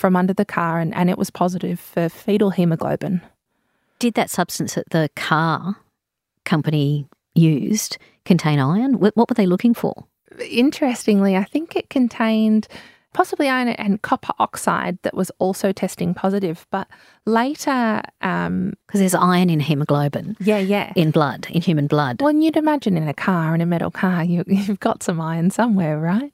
from 0.00 0.16
under 0.16 0.32
the 0.32 0.46
car 0.46 0.78
and, 0.78 0.94
and 0.94 1.10
it 1.10 1.18
was 1.18 1.30
positive 1.30 1.78
for 1.78 2.08
fetal 2.08 2.48
hemoglobin. 2.48 3.20
Did 3.98 4.14
that 4.14 4.30
substance 4.30 4.74
that 4.74 4.88
the 4.90 5.10
car 5.14 5.76
company 6.46 7.06
used 7.34 7.98
contain 8.24 8.58
iron? 8.58 8.94
What 8.94 9.14
were 9.14 9.34
they 9.34 9.44
looking 9.44 9.74
for? 9.74 10.06
Interestingly, 10.48 11.36
I 11.36 11.44
think 11.44 11.76
it 11.76 11.90
contained 11.90 12.66
possibly 13.12 13.48
iron 13.48 13.68
and 13.68 14.00
copper 14.00 14.32
oxide 14.38 14.98
that 15.02 15.14
was 15.14 15.30
also 15.38 15.70
testing 15.70 16.14
positive. 16.14 16.66
But 16.70 16.88
later, 17.26 18.00
because 18.20 18.46
um, 18.46 18.72
there's 18.94 19.14
iron 19.14 19.50
in 19.50 19.60
hemoglobin, 19.60 20.36
yeah, 20.40 20.58
yeah, 20.58 20.94
in 20.96 21.10
blood, 21.10 21.46
in 21.50 21.60
human 21.60 21.88
blood. 21.88 22.22
Well, 22.22 22.32
you'd 22.32 22.56
imagine 22.56 22.96
in 22.96 23.06
a 23.06 23.12
car, 23.12 23.54
in 23.54 23.60
a 23.60 23.66
metal 23.66 23.90
car, 23.90 24.24
you, 24.24 24.44
you've 24.46 24.80
got 24.80 25.02
some 25.02 25.20
iron 25.20 25.50
somewhere, 25.50 25.98
right? 25.98 26.32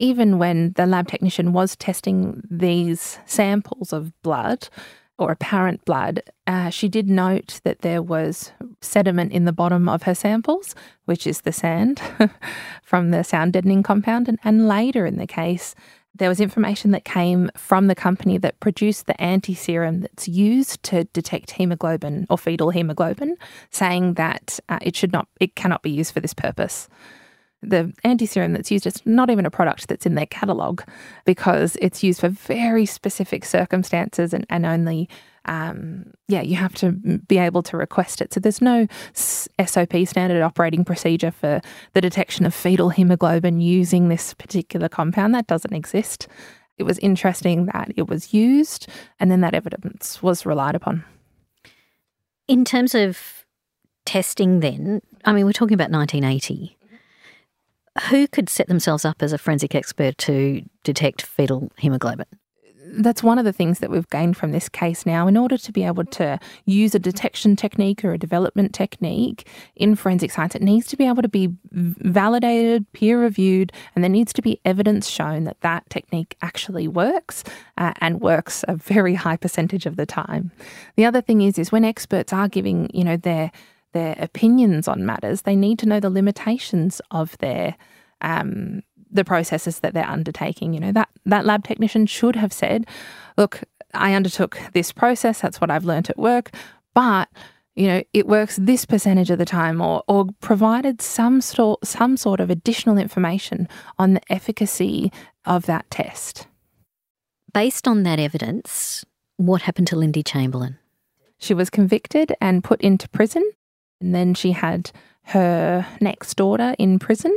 Even 0.00 0.38
when 0.38 0.72
the 0.72 0.86
lab 0.86 1.06
technician 1.06 1.52
was 1.52 1.76
testing 1.76 2.42
these 2.50 3.18
samples 3.26 3.92
of 3.92 4.12
blood 4.22 4.68
or 5.18 5.30
apparent 5.30 5.84
blood, 5.84 6.22
uh, 6.46 6.70
she 6.70 6.88
did 6.88 7.08
note 7.08 7.60
that 7.64 7.80
there 7.80 8.02
was 8.02 8.52
sediment 8.80 9.30
in 9.30 9.44
the 9.44 9.52
bottom 9.52 9.88
of 9.88 10.04
her 10.04 10.14
samples, 10.14 10.74
which 11.04 11.26
is 11.26 11.42
the 11.42 11.52
sand 11.52 12.00
from 12.82 13.10
the 13.10 13.22
sound 13.22 13.52
deadening 13.52 13.82
compound. 13.82 14.26
And, 14.26 14.38
and 14.42 14.66
later 14.66 15.04
in 15.04 15.18
the 15.18 15.26
case, 15.26 15.74
there 16.14 16.30
was 16.30 16.40
information 16.40 16.90
that 16.90 17.04
came 17.04 17.50
from 17.56 17.86
the 17.86 17.94
company 17.94 18.38
that 18.38 18.58
produced 18.58 19.06
the 19.06 19.20
anti 19.20 19.54
serum 19.54 20.00
that's 20.00 20.26
used 20.26 20.82
to 20.84 21.04
detect 21.04 21.52
hemoglobin 21.52 22.26
or 22.30 22.38
fetal 22.38 22.70
hemoglobin, 22.70 23.36
saying 23.70 24.14
that 24.14 24.58
uh, 24.70 24.78
it 24.80 24.96
should 24.96 25.12
not, 25.12 25.28
it 25.38 25.54
cannot 25.54 25.82
be 25.82 25.90
used 25.90 26.12
for 26.12 26.20
this 26.20 26.34
purpose 26.34 26.88
the 27.62 27.92
anti 28.04 28.26
serum 28.26 28.52
that's 28.52 28.70
used 28.70 28.86
is 28.86 29.04
not 29.04 29.30
even 29.30 29.44
a 29.44 29.50
product 29.50 29.88
that's 29.88 30.06
in 30.06 30.14
their 30.14 30.26
catalogue 30.26 30.82
because 31.24 31.76
it's 31.80 32.02
used 32.02 32.20
for 32.20 32.28
very 32.28 32.86
specific 32.86 33.44
circumstances 33.44 34.32
and, 34.32 34.46
and 34.48 34.64
only, 34.64 35.08
um, 35.44 36.06
yeah, 36.28 36.40
you 36.40 36.56
have 36.56 36.74
to 36.76 36.92
be 36.92 37.38
able 37.38 37.62
to 37.64 37.76
request 37.76 38.22
it. 38.22 38.32
So 38.32 38.40
there's 38.40 38.62
no 38.62 38.86
SOP, 39.12 39.94
standard 40.06 40.42
operating 40.42 40.84
procedure, 40.84 41.30
for 41.30 41.60
the 41.92 42.00
detection 42.00 42.46
of 42.46 42.54
fetal 42.54 42.88
hemoglobin 42.88 43.60
using 43.60 44.08
this 44.08 44.32
particular 44.34 44.88
compound. 44.88 45.34
That 45.34 45.46
doesn't 45.46 45.74
exist. 45.74 46.28
It 46.78 46.84
was 46.84 46.98
interesting 47.00 47.66
that 47.66 47.92
it 47.96 48.08
was 48.08 48.32
used 48.32 48.88
and 49.18 49.30
then 49.30 49.42
that 49.42 49.54
evidence 49.54 50.22
was 50.22 50.46
relied 50.46 50.74
upon. 50.74 51.04
In 52.48 52.64
terms 52.64 52.94
of 52.94 53.44
testing, 54.06 54.60
then, 54.60 55.02
I 55.26 55.34
mean, 55.34 55.44
we're 55.44 55.52
talking 55.52 55.74
about 55.74 55.90
1980 55.90 56.78
who 58.08 58.28
could 58.28 58.48
set 58.48 58.68
themselves 58.68 59.04
up 59.04 59.22
as 59.22 59.32
a 59.32 59.38
forensic 59.38 59.74
expert 59.74 60.16
to 60.18 60.62
detect 60.84 61.22
fetal 61.22 61.70
hemoglobin? 61.76 62.26
That's 62.92 63.22
one 63.22 63.38
of 63.38 63.44
the 63.44 63.52
things 63.52 63.78
that 63.78 63.90
we've 63.90 64.08
gained 64.10 64.36
from 64.36 64.50
this 64.50 64.68
case 64.68 65.06
now. 65.06 65.28
In 65.28 65.36
order 65.36 65.56
to 65.56 65.72
be 65.72 65.84
able 65.84 66.04
to 66.06 66.40
use 66.64 66.92
a 66.94 66.98
detection 66.98 67.54
technique 67.54 68.04
or 68.04 68.12
a 68.12 68.18
development 68.18 68.74
technique 68.74 69.46
in 69.76 69.94
forensic 69.94 70.32
science, 70.32 70.56
it 70.56 70.62
needs 70.62 70.86
to 70.88 70.96
be 70.96 71.06
able 71.06 71.22
to 71.22 71.28
be 71.28 71.54
validated, 71.70 72.90
peer 72.92 73.20
reviewed, 73.20 73.72
and 73.94 74.02
there 74.02 74.08
needs 74.10 74.32
to 74.32 74.42
be 74.42 74.60
evidence 74.64 75.08
shown 75.08 75.44
that 75.44 75.60
that 75.60 75.88
technique 75.88 76.36
actually 76.42 76.88
works 76.88 77.44
uh, 77.78 77.92
and 78.00 78.20
works 78.20 78.64
a 78.66 78.74
very 78.74 79.14
high 79.14 79.36
percentage 79.36 79.86
of 79.86 79.94
the 79.96 80.06
time. 80.06 80.50
The 80.96 81.04
other 81.04 81.20
thing 81.20 81.42
is, 81.42 81.58
is 81.58 81.70
when 81.70 81.84
experts 81.84 82.32
are 82.32 82.48
giving, 82.48 82.90
you 82.92 83.04
know, 83.04 83.16
their 83.16 83.52
their 83.92 84.16
opinions 84.18 84.88
on 84.88 85.06
matters, 85.06 85.42
they 85.42 85.56
need 85.56 85.78
to 85.80 85.86
know 85.86 86.00
the 86.00 86.10
limitations 86.10 87.00
of 87.10 87.36
their 87.38 87.76
um, 88.20 88.82
the 89.10 89.24
processes 89.24 89.80
that 89.80 89.92
they're 89.94 90.06
undertaking. 90.06 90.72
You 90.74 90.80
know 90.80 90.92
that 90.92 91.08
that 91.26 91.44
lab 91.44 91.64
technician 91.64 92.06
should 92.06 92.36
have 92.36 92.52
said, 92.52 92.86
"Look, 93.36 93.62
I 93.94 94.14
undertook 94.14 94.60
this 94.72 94.92
process. 94.92 95.40
That's 95.40 95.60
what 95.60 95.70
I've 95.70 95.84
learnt 95.84 96.10
at 96.10 96.18
work, 96.18 96.50
but." 96.94 97.28
You 97.76 97.86
know, 97.86 98.02
it 98.12 98.26
works 98.26 98.58
this 98.60 98.84
percentage 98.84 99.30
of 99.30 99.38
the 99.38 99.46
time, 99.46 99.80
or, 99.80 100.02
or 100.08 100.26
provided 100.40 101.00
some 101.00 101.40
sort 101.40 101.86
some 101.86 102.16
sort 102.16 102.40
of 102.40 102.50
additional 102.50 102.98
information 102.98 103.68
on 103.96 104.14
the 104.14 104.20
efficacy 104.28 105.12
of 105.46 105.66
that 105.66 105.88
test. 105.88 106.48
Based 107.54 107.86
on 107.86 108.02
that 108.02 108.18
evidence, 108.18 109.04
What 109.40 109.62
happened 109.62 109.86
to 109.86 109.96
Lindy 109.96 110.22
Chamberlain? 110.22 110.76
She 111.38 111.54
was 111.54 111.70
convicted 111.70 112.34
and 112.42 112.62
put 112.62 112.82
into 112.82 113.08
prison. 113.08 113.42
And 114.00 114.14
then 114.14 114.34
she 114.34 114.52
had 114.52 114.90
her 115.24 115.86
next 116.00 116.34
daughter 116.34 116.74
in 116.78 116.98
prison. 116.98 117.36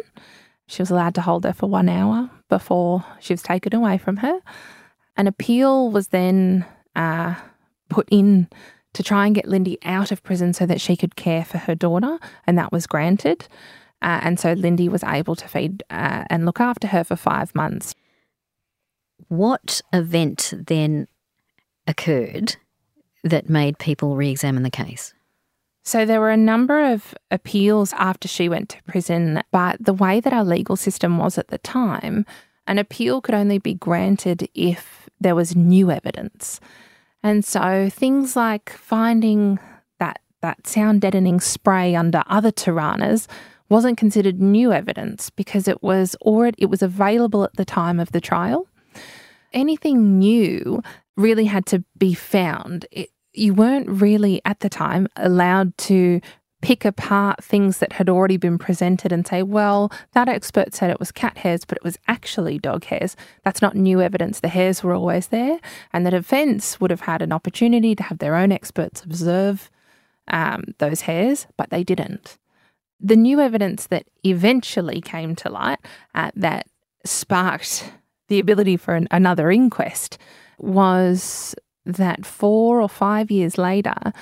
She 0.68 0.82
was 0.82 0.90
allowed 0.90 1.16
to 1.16 1.22
hold 1.22 1.44
her 1.44 1.54
for 1.54 1.68
one 1.68 1.90
hour 1.90 2.30
before 2.50 3.04
she 3.20 3.34
was 3.34 3.42
taken 3.42 3.76
away 3.76 3.98
from 3.98 4.18
her. 4.18 4.40
An 5.18 5.28
appeal 5.28 5.92
was 5.92 6.08
then 6.08 6.66
uh, 6.96 7.36
put 7.90 8.08
in 8.10 8.48
to 8.94 9.04
try 9.04 9.26
and 9.26 9.36
get 9.36 9.48
Lindy 9.48 9.78
out 9.84 10.12
of 10.12 10.24
prison 10.24 10.54
so 10.54 10.66
that 10.66 10.80
she 10.80 10.96
could 10.96 11.16
care 11.16 11.44
for 11.44 11.58
her 11.58 11.76
daughter, 11.76 12.20
and 12.46 12.58
that 12.58 12.72
was 12.72 12.88
granted. 12.88 13.48
Uh, 14.02 14.20
and 14.22 14.40
so 14.40 14.54
Lindy 14.54 14.90
was 14.90 15.04
able 15.04 15.36
to 15.36 15.48
feed 15.48 15.84
uh, 15.90 16.26
and 16.30 16.46
look 16.46 16.60
after 16.60 16.88
her 16.88 17.04
for 17.04 17.16
five 17.16 17.54
months. 17.56 17.96
What 19.30 19.82
event 19.92 20.54
then 20.56 21.08
occurred 21.88 22.58
that 23.24 23.50
made 23.50 23.80
people 23.80 24.16
re 24.16 24.30
examine 24.30 24.64
the 24.64 24.70
case? 24.70 25.14
So 25.84 26.06
there 26.06 26.22
were 26.22 26.32
a 26.32 26.38
number 26.38 26.92
of 26.94 27.14
appeals 27.30 27.94
after 27.94 28.28
she 28.28 28.48
went 28.48 28.70
to 28.70 28.84
prison, 28.84 29.44
but 29.52 29.84
the 29.84 29.94
way 29.94 30.22
that 30.22 30.34
our 30.34 30.46
legal 30.46 30.78
system 30.78 31.18
was 31.18 31.38
at 31.38 31.50
the 31.50 31.58
time, 31.58 32.26
an 32.66 32.78
appeal 32.80 33.20
could 33.20 33.36
only 33.36 33.58
be 33.58 33.74
granted 33.74 34.48
if 34.54 35.10
there 35.20 35.36
was 35.36 35.56
new 35.56 35.92
evidence. 35.92 36.62
And 37.22 37.44
so 37.44 37.90
things 37.90 38.36
like 38.36 38.70
finding 38.70 39.60
that 40.00 40.20
that 40.42 40.68
sound 40.68 41.02
deadening 41.02 41.40
spray 41.40 41.96
under 41.96 42.24
other 42.28 42.52
Toranas 42.52 43.28
wasn't 43.70 43.98
considered 43.98 44.42
new 44.42 44.72
evidence 44.72 45.30
because 45.30 45.68
it 45.68 45.82
was 45.82 46.16
already 46.22 46.62
it 46.62 46.70
was 46.70 46.82
available 46.82 47.44
at 47.44 47.56
the 47.56 47.66
time 47.66 48.00
of 48.00 48.12
the 48.12 48.22
trial. 48.22 48.68
Anything 49.52 50.20
new 50.20 50.82
really 51.16 51.46
had 51.46 51.66
to 51.68 51.84
be 51.98 52.14
found. 52.14 52.86
It, 52.92 53.10
you 53.34 53.54
weren't 53.54 53.90
really 53.90 54.42
at 54.46 54.60
the 54.60 54.70
time 54.70 55.08
allowed 55.16 55.78
to 55.78 56.22
pick 56.64 56.86
apart 56.86 57.44
things 57.44 57.80
that 57.80 57.92
had 57.92 58.08
already 58.08 58.38
been 58.38 58.58
presented 58.58 59.12
and 59.12 59.28
say, 59.28 59.44
well, 59.44 59.92
that 60.14 60.30
expert 60.30 60.74
said 60.74 60.90
it 60.90 61.00
was 61.00 61.12
cat 61.12 61.38
hairs, 61.40 61.66
but 61.66 61.78
it 61.78 61.84
was 61.84 61.98
actually 62.08 62.58
dog 62.58 62.86
hairs. 62.86 63.18
That's 63.44 63.62
not 63.62 63.76
new 63.76 64.00
evidence. 64.00 64.40
The 64.40 64.48
hairs 64.48 64.82
were 64.82 64.94
always 64.94 65.28
there. 65.28 65.60
And 65.92 66.06
the 66.06 66.12
defence 66.12 66.80
would 66.80 66.90
have 66.90 67.02
had 67.02 67.22
an 67.22 67.34
opportunity 67.34 67.96
to 67.96 68.04
have 68.04 68.20
their 68.20 68.36
own 68.36 68.54
experts 68.54 69.04
observe 69.04 69.70
um, 70.30 70.64
those 70.78 71.02
hairs, 71.02 71.48
but 71.58 71.70
they 71.70 71.84
didn't. 71.84 72.38
The 73.02 73.18
new 73.18 73.42
evidence 73.42 73.88
that 73.88 74.08
eventually 74.24 75.02
came 75.02 75.36
to 75.36 75.50
light 75.50 75.80
uh, 76.16 76.32
that 76.36 76.68
sparked 77.04 77.92
the 78.30 78.40
ability 78.40 78.78
for 78.78 78.96
an, 78.96 79.10
another 79.12 79.52
inquest 79.52 80.18
was 80.60 81.56
that 81.86 82.26
four 82.26 82.82
or 82.82 82.90
five 82.90 83.32
years 83.32 83.58
later, 83.58 84.14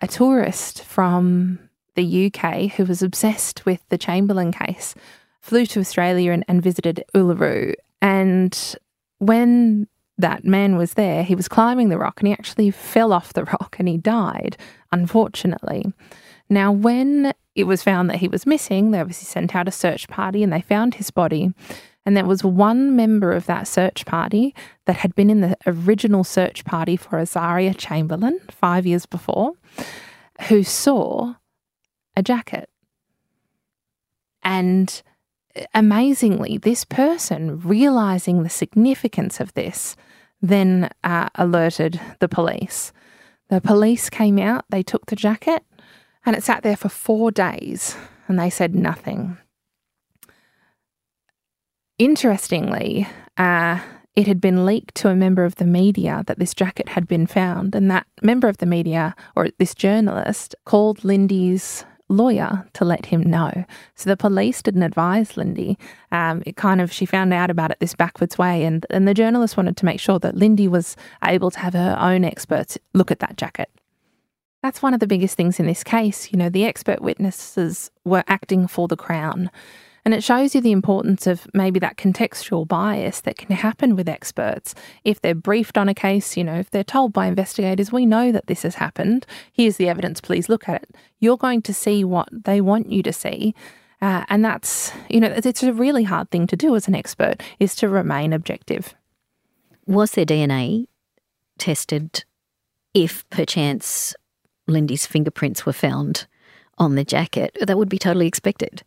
a 0.00 0.08
tourist 0.08 0.84
from 0.84 1.58
the 1.94 2.26
UK 2.26 2.72
who 2.72 2.84
was 2.84 3.02
obsessed 3.02 3.66
with 3.66 3.86
the 3.88 3.98
Chamberlain 3.98 4.52
case 4.52 4.94
flew 5.40 5.66
to 5.66 5.80
Australia 5.80 6.32
and, 6.32 6.44
and 6.48 6.62
visited 6.62 7.04
Uluru. 7.14 7.74
And 8.00 8.76
when 9.18 9.86
that 10.18 10.44
man 10.44 10.76
was 10.76 10.94
there, 10.94 11.22
he 11.22 11.34
was 11.34 11.48
climbing 11.48 11.88
the 11.88 11.98
rock 11.98 12.20
and 12.20 12.28
he 12.28 12.32
actually 12.32 12.70
fell 12.70 13.12
off 13.12 13.32
the 13.32 13.44
rock 13.60 13.76
and 13.78 13.88
he 13.88 13.98
died, 13.98 14.56
unfortunately. 14.90 15.92
Now, 16.48 16.72
when 16.72 17.32
it 17.54 17.64
was 17.64 17.82
found 17.82 18.08
that 18.10 18.16
he 18.16 18.28
was 18.28 18.46
missing, 18.46 18.90
they 18.90 19.00
obviously 19.00 19.26
sent 19.26 19.54
out 19.54 19.68
a 19.68 19.72
search 19.72 20.08
party 20.08 20.42
and 20.42 20.52
they 20.52 20.60
found 20.60 20.94
his 20.94 21.10
body. 21.10 21.52
And 22.04 22.16
there 22.16 22.24
was 22.24 22.42
one 22.42 22.96
member 22.96 23.32
of 23.32 23.46
that 23.46 23.68
search 23.68 24.04
party 24.06 24.54
that 24.86 24.96
had 24.96 25.14
been 25.14 25.30
in 25.30 25.40
the 25.40 25.56
original 25.66 26.24
search 26.24 26.64
party 26.64 26.96
for 26.96 27.18
Azaria 27.18 27.74
Chamberlain 27.76 28.40
five 28.50 28.86
years 28.86 29.06
before, 29.06 29.52
who 30.48 30.64
saw 30.64 31.34
a 32.16 32.22
jacket. 32.22 32.68
And 34.42 35.02
amazingly, 35.74 36.58
this 36.58 36.84
person, 36.84 37.60
realizing 37.60 38.42
the 38.42 38.50
significance 38.50 39.38
of 39.38 39.54
this, 39.54 39.96
then 40.40 40.90
uh, 41.04 41.28
alerted 41.36 42.00
the 42.18 42.28
police. 42.28 42.92
The 43.48 43.60
police 43.60 44.10
came 44.10 44.38
out, 44.38 44.64
they 44.70 44.82
took 44.82 45.06
the 45.06 45.16
jacket, 45.16 45.62
and 46.26 46.34
it 46.34 46.42
sat 46.42 46.62
there 46.62 46.76
for 46.76 46.88
four 46.88 47.30
days, 47.30 47.96
and 48.26 48.38
they 48.38 48.50
said 48.50 48.74
nothing. 48.74 49.36
Interestingly, 52.02 53.06
uh, 53.36 53.78
it 54.16 54.26
had 54.26 54.40
been 54.40 54.66
leaked 54.66 54.96
to 54.96 55.08
a 55.08 55.14
member 55.14 55.44
of 55.44 55.54
the 55.54 55.64
media 55.64 56.24
that 56.26 56.36
this 56.36 56.52
jacket 56.52 56.88
had 56.88 57.06
been 57.06 57.28
found, 57.28 57.76
and 57.76 57.88
that 57.92 58.08
member 58.22 58.48
of 58.48 58.58
the 58.58 58.66
media, 58.66 59.14
or 59.36 59.50
this 59.58 59.72
journalist, 59.72 60.56
called 60.64 61.04
Lindy's 61.04 61.84
lawyer 62.08 62.66
to 62.72 62.84
let 62.84 63.06
him 63.06 63.22
know. 63.22 63.64
So 63.94 64.10
the 64.10 64.16
police 64.16 64.62
didn't 64.62 64.82
advise 64.82 65.36
Lindy. 65.36 65.78
Um, 66.10 66.42
it 66.44 66.56
kind 66.56 66.80
of 66.80 66.92
she 66.92 67.06
found 67.06 67.32
out 67.32 67.50
about 67.50 67.70
it 67.70 67.78
this 67.78 67.94
backwards 67.94 68.36
way, 68.36 68.64
and 68.64 68.84
and 68.90 69.06
the 69.06 69.14
journalist 69.14 69.56
wanted 69.56 69.76
to 69.76 69.84
make 69.84 70.00
sure 70.00 70.18
that 70.18 70.34
Lindy 70.34 70.66
was 70.66 70.96
able 71.22 71.52
to 71.52 71.60
have 71.60 71.74
her 71.74 71.96
own 72.00 72.24
experts 72.24 72.76
look 72.94 73.12
at 73.12 73.20
that 73.20 73.36
jacket. 73.36 73.70
That's 74.60 74.82
one 74.82 74.92
of 74.92 74.98
the 74.98 75.06
biggest 75.06 75.36
things 75.36 75.60
in 75.60 75.68
this 75.68 75.84
case. 75.84 76.32
You 76.32 76.38
know, 76.40 76.48
the 76.48 76.64
expert 76.64 77.00
witnesses 77.00 77.92
were 78.04 78.24
acting 78.26 78.66
for 78.66 78.88
the 78.88 78.96
Crown. 78.96 79.52
And 80.04 80.14
it 80.14 80.24
shows 80.24 80.54
you 80.54 80.60
the 80.60 80.72
importance 80.72 81.26
of 81.28 81.46
maybe 81.54 81.78
that 81.78 81.96
contextual 81.96 82.66
bias 82.66 83.20
that 83.20 83.36
can 83.36 83.54
happen 83.54 83.94
with 83.94 84.08
experts. 84.08 84.74
If 85.04 85.20
they're 85.20 85.34
briefed 85.34 85.78
on 85.78 85.88
a 85.88 85.94
case, 85.94 86.36
you 86.36 86.42
know, 86.42 86.58
if 86.58 86.70
they're 86.70 86.82
told 86.82 87.12
by 87.12 87.26
investigators, 87.26 87.92
we 87.92 88.04
know 88.04 88.32
that 88.32 88.46
this 88.46 88.62
has 88.62 88.76
happened, 88.76 89.26
here's 89.52 89.76
the 89.76 89.88
evidence, 89.88 90.20
please 90.20 90.48
look 90.48 90.68
at 90.68 90.82
it. 90.82 90.96
You're 91.20 91.36
going 91.36 91.62
to 91.62 91.74
see 91.74 92.02
what 92.02 92.28
they 92.32 92.60
want 92.60 92.90
you 92.90 93.02
to 93.04 93.12
see. 93.12 93.54
Uh, 94.00 94.24
and 94.28 94.44
that's, 94.44 94.90
you 95.08 95.20
know, 95.20 95.32
it's 95.32 95.62
a 95.62 95.72
really 95.72 96.02
hard 96.02 96.28
thing 96.30 96.48
to 96.48 96.56
do 96.56 96.74
as 96.74 96.88
an 96.88 96.94
expert, 96.96 97.40
is 97.60 97.76
to 97.76 97.88
remain 97.88 98.32
objective. 98.32 98.94
Was 99.86 100.12
their 100.12 100.26
DNA 100.26 100.86
tested 101.58 102.24
if 102.92 103.28
perchance 103.30 104.16
Lindy's 104.66 105.06
fingerprints 105.06 105.64
were 105.64 105.72
found 105.72 106.26
on 106.78 106.96
the 106.96 107.04
jacket? 107.04 107.56
That 107.60 107.78
would 107.78 107.88
be 107.88 107.98
totally 107.98 108.26
expected. 108.26 108.82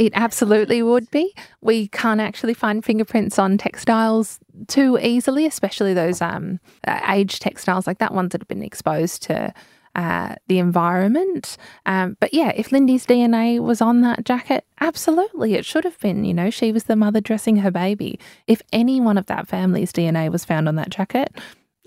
It 0.00 0.14
absolutely 0.14 0.82
would 0.82 1.10
be. 1.10 1.34
We 1.60 1.88
can't 1.88 2.22
actually 2.22 2.54
find 2.54 2.82
fingerprints 2.82 3.38
on 3.38 3.58
textiles 3.58 4.40
too 4.66 4.98
easily, 4.98 5.44
especially 5.44 5.92
those 5.92 6.22
um, 6.22 6.58
aged 7.06 7.42
textiles 7.42 7.86
like 7.86 7.98
that, 7.98 8.14
ones 8.14 8.30
that 8.30 8.40
have 8.40 8.48
been 8.48 8.62
exposed 8.62 9.22
to 9.24 9.52
uh, 9.94 10.36
the 10.46 10.58
environment. 10.58 11.58
Um, 11.84 12.16
but 12.18 12.32
yeah, 12.32 12.50
if 12.56 12.72
Lindy's 12.72 13.04
DNA 13.04 13.60
was 13.60 13.82
on 13.82 14.00
that 14.00 14.24
jacket, 14.24 14.64
absolutely, 14.80 15.52
it 15.52 15.66
should 15.66 15.84
have 15.84 16.00
been. 16.00 16.24
You 16.24 16.32
know, 16.32 16.48
she 16.48 16.72
was 16.72 16.84
the 16.84 16.96
mother 16.96 17.20
dressing 17.20 17.56
her 17.56 17.70
baby. 17.70 18.18
If 18.46 18.62
any 18.72 19.02
one 19.02 19.18
of 19.18 19.26
that 19.26 19.48
family's 19.48 19.92
DNA 19.92 20.32
was 20.32 20.46
found 20.46 20.66
on 20.66 20.76
that 20.76 20.88
jacket, 20.88 21.36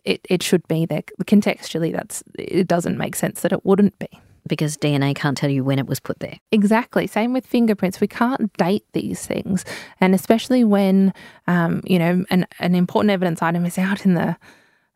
it, 0.05 0.21
it 0.29 0.43
should 0.43 0.67
be 0.67 0.85
there. 0.85 1.01
Contextually, 1.23 1.91
that's 1.91 2.23
it 2.37 2.67
doesn't 2.67 2.95
make 2.95 3.15
sense 3.15 3.41
that 3.41 3.53
it 3.53 3.65
wouldn't 3.65 3.97
be 3.97 4.19
because 4.47 4.77
DNA 4.77 5.15
can't 5.15 5.37
tell 5.37 5.49
you 5.49 5.63
when 5.63 5.79
it 5.79 5.87
was 5.87 5.99
put 5.99 6.19
there. 6.19 6.39
Exactly. 6.51 7.07
Same 7.07 7.33
with 7.33 7.45
fingerprints. 7.45 8.01
We 8.01 8.07
can't 8.07 8.51
date 8.57 8.85
these 8.93 9.25
things. 9.25 9.65
And 9.99 10.13
especially 10.13 10.63
when, 10.63 11.13
um, 11.47 11.81
you 11.85 11.99
know, 11.99 12.25
an, 12.29 12.45
an 12.59 12.75
important 12.75 13.11
evidence 13.11 13.41
item 13.41 13.65
is 13.65 13.77
out 13.77 14.05
in 14.05 14.13
the 14.15 14.37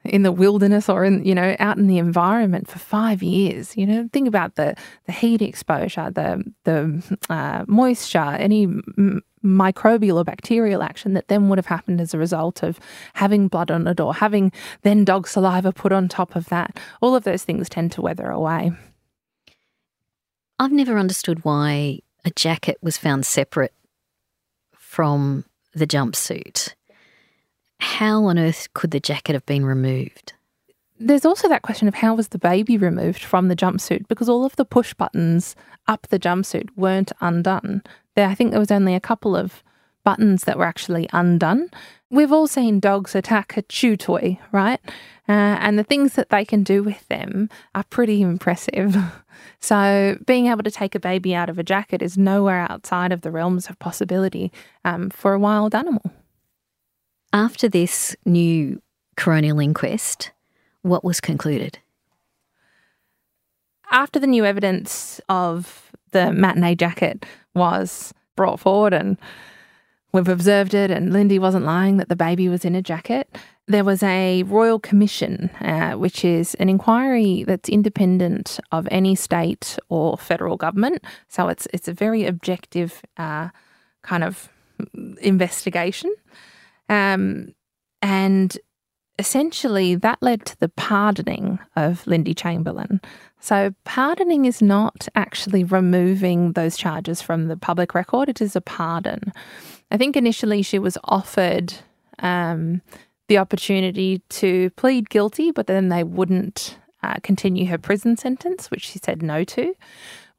in 0.04 0.24
the 0.24 0.32
wilderness 0.32 0.90
or 0.90 1.04
in 1.04 1.24
you 1.26 1.36
know 1.36 1.56
out 1.60 1.78
in 1.78 1.88
the 1.88 1.98
environment 1.98 2.68
for 2.68 2.80
five 2.80 3.22
years 3.22 3.76
you 3.76 3.86
know 3.86 4.08
think 4.14 4.28
about 4.28 4.56
the 4.56 4.76
the 5.06 5.12
heat 5.12 5.42
exposure 5.42 6.10
the 6.12 6.44
the 6.64 7.18
uh, 7.30 7.66
moisture 7.68 8.20
any 8.20 8.64
m- 8.64 9.22
microbial 9.44 10.16
or 10.16 10.24
bacterial 10.24 10.82
action 10.82 11.14
that 11.14 11.28
then 11.28 11.50
would 11.50 11.58
have 11.58 11.68
happened 11.68 12.02
as 12.02 12.14
a 12.14 12.18
result 12.18 12.64
of 12.64 12.80
having 13.14 13.48
blood 13.48 13.72
on 13.72 13.88
it 13.88 14.00
or 14.00 14.14
having 14.14 14.52
then 14.84 15.06
dog 15.06 15.28
saliva 15.28 15.72
put 15.72 15.92
on 15.92 16.08
top 16.08 16.36
of 16.36 16.48
that 16.50 16.78
all 17.02 17.16
of 17.16 17.24
those 17.24 17.44
things 17.44 17.70
tend 17.70 17.92
to 17.92 18.02
weather 18.02 18.30
away 18.30 18.72
I've 20.60 20.72
never 20.72 20.98
understood 20.98 21.46
why 21.46 22.00
a 22.26 22.32
jacket 22.32 22.78
was 22.82 22.98
found 22.98 23.26
separate 23.26 23.74
from 24.74 25.46
the 25.74 25.86
jumpsuit. 25.86 26.74
How 27.80 28.26
on 28.26 28.40
earth 28.40 28.74
could 28.74 28.92
the 28.92 29.00
jacket 29.00 29.34
have 29.34 29.46
been 29.46 29.66
removed? 29.66 30.34
There's 31.00 31.26
also 31.26 31.48
that 31.48 31.62
question 31.62 31.88
of 31.88 31.94
how 31.94 32.16
was 32.16 32.30
the 32.30 32.40
baby 32.40 32.76
removed 32.76 33.24
from 33.24 33.50
the 33.50 33.56
jumpsuit 33.56 34.08
because 34.08 34.28
all 34.28 34.46
of 34.46 34.56
the 34.56 34.66
push 34.66 34.96
buttons 34.96 35.56
up 35.88 36.08
the 36.08 36.18
jumpsuit 36.18 36.70
weren't 36.76 37.12
undone. 37.22 37.84
There, 38.16 38.28
I 38.28 38.34
think 38.34 38.50
there 38.50 38.60
was 38.60 38.72
only 38.72 38.96
a 38.96 39.00
couple 39.00 39.36
of 39.36 39.62
buttons 40.08 40.46
that 40.46 40.58
were 40.58 40.64
actually 40.64 41.10
undone. 41.12 41.70
We've 42.10 42.32
all 42.32 42.48
seen 42.48 42.80
dogs 42.80 43.14
attack 43.14 43.58
a 43.58 43.62
chew 43.64 43.98
toy, 43.98 44.40
right? 44.54 44.80
Uh, 45.28 45.60
and 45.60 45.78
the 45.78 45.84
things 45.84 46.14
that 46.14 46.30
they 46.30 46.46
can 46.46 46.64
do 46.64 46.82
with 46.82 47.06
them 47.10 47.50
are 47.76 47.84
pretty 47.84 48.22
impressive. 48.22 48.96
so, 49.60 50.18
being 50.26 50.48
able 50.48 50.64
to 50.64 50.72
take 50.72 50.96
a 50.96 51.00
baby 51.02 51.36
out 51.36 51.50
of 51.50 51.60
a 51.60 51.64
jacket 51.64 52.02
is 52.02 52.18
nowhere 52.18 52.66
outside 52.72 53.12
of 53.12 53.20
the 53.20 53.32
realms 53.32 53.68
of 53.68 53.78
possibility 53.80 54.50
um, 54.86 55.10
for 55.10 55.34
a 55.34 55.40
wild 55.40 55.76
animal. 55.76 56.10
After 57.34 57.68
this 57.68 58.16
new 58.24 58.82
coronial 59.18 59.62
inquest, 59.62 60.32
what 60.84 61.04
was 61.04 61.20
concluded? 61.20 61.80
After 63.92 64.20
the 64.20 64.28
new 64.28 64.46
evidence 64.46 65.20
of 65.28 65.92
the 66.12 66.32
matinee 66.32 66.76
jacket 66.76 67.26
was 67.54 68.14
brought 68.38 68.62
forward 68.62 68.94
and 68.94 69.18
we've 70.18 70.28
observed 70.28 70.74
it, 70.74 70.90
and 70.90 71.14
Lindy 71.14 71.40
wasn't 71.40 71.66
lying 71.66 71.98
that 71.98 72.10
the 72.10 72.16
baby 72.16 72.50
was 72.50 72.66
in 72.66 72.76
a 72.76 72.82
jacket. 72.82 73.38
There 73.68 73.84
was 73.84 74.02
a 74.02 74.44
royal 74.44 74.80
commission, 74.80 75.50
uh, 75.62 75.94
which 75.94 76.26
is 76.26 76.56
an 76.56 76.70
inquiry 76.70 77.44
that's 77.44 77.70
independent 77.70 78.60
of 78.72 78.88
any 78.90 79.14
state 79.16 79.78
or 79.90 80.18
federal 80.18 80.58
government. 80.58 81.04
So 81.28 81.50
it's 81.50 81.68
it's 81.74 81.88
a 81.88 81.94
very 81.94 82.26
objective 82.26 83.02
uh, 83.18 83.50
kind 84.02 84.24
of 84.24 84.50
investigation, 85.22 86.14
um, 86.90 87.54
and 88.02 88.58
essentially 89.20 89.96
that 89.96 90.22
led 90.22 90.46
to 90.46 90.60
the 90.60 90.70
pardoning 90.70 91.60
of 91.76 92.06
Lindy 92.08 92.34
Chamberlain. 92.34 93.02
So, 93.40 93.74
pardoning 93.84 94.46
is 94.46 94.62
not 94.62 95.08
actually 95.16 95.64
removing 95.64 96.54
those 96.54 96.76
charges 96.76 97.22
from 97.22 97.48
the 97.48 97.58
public 97.58 97.94
record, 97.94 98.30
it 98.30 98.42
is 98.42 98.56
a 98.56 98.62
pardon. 98.62 99.32
I 99.92 99.98
think 99.98 100.16
initially 100.16 100.62
she 100.62 100.80
was 100.80 100.98
offered 101.04 101.74
um, 102.20 102.82
the 103.28 103.38
opportunity 103.38 104.22
to 104.30 104.70
plead 104.72 105.10
guilty, 105.10 105.52
but 105.52 105.68
then 105.68 105.90
they 105.90 106.04
wouldn't 106.04 106.78
uh, 107.04 107.16
continue 107.24 107.68
her 107.68 107.78
prison 107.78 108.18
sentence, 108.18 108.70
which 108.72 108.86
she 108.86 109.00
said 109.00 109.22
no 109.22 109.44
to. 109.46 109.74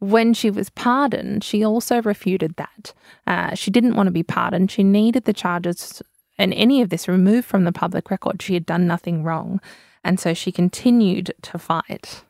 When 0.00 0.32
she 0.34 0.50
was 0.50 0.70
pardoned, 0.70 1.42
she 1.42 1.64
also 1.64 2.00
refuted 2.02 2.54
that. 2.56 2.92
Uh, 3.26 3.54
she 3.54 3.70
didn't 3.70 3.94
want 3.94 4.06
to 4.06 4.12
be 4.12 4.22
pardoned. 4.22 4.70
She 4.70 4.84
needed 4.84 5.24
the 5.24 5.32
charges 5.32 6.02
and 6.38 6.54
any 6.54 6.80
of 6.80 6.90
this 6.90 7.08
removed 7.08 7.46
from 7.48 7.64
the 7.64 7.72
public 7.72 8.10
record. 8.10 8.40
She 8.40 8.54
had 8.54 8.64
done 8.64 8.86
nothing 8.86 9.24
wrong. 9.24 9.60
And 10.04 10.20
so 10.20 10.34
she 10.34 10.52
continued 10.52 11.32
to 11.42 11.58
fight. 11.58 12.22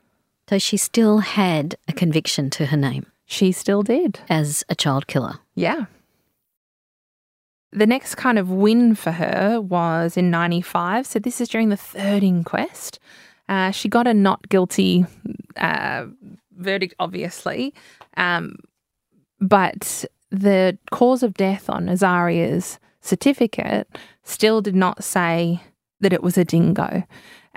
So 0.49 0.57
she 0.57 0.77
still 0.77 1.19
had 1.19 1.75
a 1.87 1.93
conviction 1.93 2.49
to 2.51 2.65
her 2.67 2.77
name 2.77 3.05
She 3.25 3.51
still 3.51 3.83
did. 3.83 4.19
as 4.27 4.63
a 4.67 4.73
child 4.73 5.05
killer. 5.05 5.35
Yeah. 5.53 5.85
The 7.71 7.85
next 7.85 8.15
kind 8.15 8.39
of 8.39 8.49
win 8.49 8.95
for 8.95 9.11
her 9.11 9.61
was 9.61 10.17
in 10.17 10.31
95. 10.31 11.05
So 11.05 11.19
this 11.19 11.39
is 11.39 11.47
during 11.47 11.69
the 11.69 11.77
third 11.77 12.23
inquest. 12.23 12.99
Uh, 13.47 13.71
she 13.71 13.89
got 13.89 14.07
a 14.07 14.13
not 14.13 14.47
guilty 14.49 15.05
uh, 15.57 16.05
verdict, 16.57 16.95
obviously. 16.99 17.73
Um, 18.17 18.57
but 19.39 20.05
the 20.31 20.77
cause 20.91 21.23
of 21.23 21.33
death 21.33 21.69
on 21.69 21.89
Azaria's 21.89 22.79
certificate 23.01 23.87
still 24.23 24.61
did 24.61 24.75
not 24.75 25.03
say 25.03 25.61
that 26.01 26.13
it 26.13 26.23
was 26.23 26.37
a 26.37 26.45
dingo. 26.45 27.03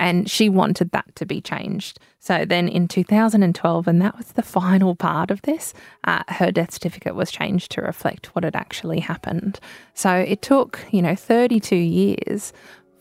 And 0.02 0.28
she 0.28 0.48
wanted 0.48 0.90
that 0.90 1.14
to 1.14 1.24
be 1.24 1.40
changed. 1.40 2.00
So 2.18 2.44
then 2.44 2.66
in 2.66 2.88
2012, 2.88 3.86
and 3.86 4.02
that 4.02 4.16
was 4.16 4.32
the 4.32 4.42
final 4.42 4.96
part 4.96 5.30
of 5.30 5.40
this, 5.42 5.74
uh, 6.02 6.24
her 6.26 6.50
death 6.50 6.72
certificate 6.72 7.14
was 7.14 7.30
changed 7.30 7.70
to 7.72 7.82
reflect 7.82 8.34
what 8.34 8.42
had 8.42 8.56
actually 8.56 8.98
happened. 8.98 9.60
So 9.94 10.12
it 10.12 10.42
took, 10.42 10.80
you 10.90 11.02
know, 11.02 11.14
32 11.14 11.76
years 11.76 12.52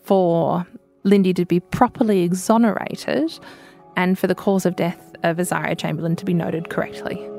for 0.04 0.64
Lindy 1.02 1.34
to 1.34 1.44
be 1.44 1.58
properly 1.58 2.22
exonerated 2.22 3.36
and 3.96 4.16
for 4.16 4.28
the 4.28 4.36
cause 4.36 4.64
of 4.64 4.76
death 4.76 5.16
of 5.24 5.38
Azaria 5.38 5.76
Chamberlain 5.76 6.14
to 6.14 6.24
be 6.24 6.34
noted 6.34 6.70
correctly. 6.70 7.31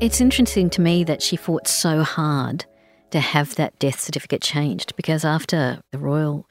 It's 0.00 0.20
interesting 0.20 0.70
to 0.70 0.80
me 0.80 1.02
that 1.02 1.22
she 1.22 1.34
fought 1.34 1.66
so 1.66 2.04
hard 2.04 2.64
to 3.10 3.18
have 3.18 3.56
that 3.56 3.76
death 3.80 3.98
certificate 3.98 4.40
changed 4.40 4.94
because 4.94 5.24
after 5.24 5.80
the 5.90 5.98
Royal 5.98 6.46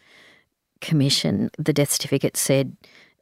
Commission, 0.81 1.49
the 1.57 1.71
death 1.71 1.91
certificate 1.91 2.35
said 2.35 2.75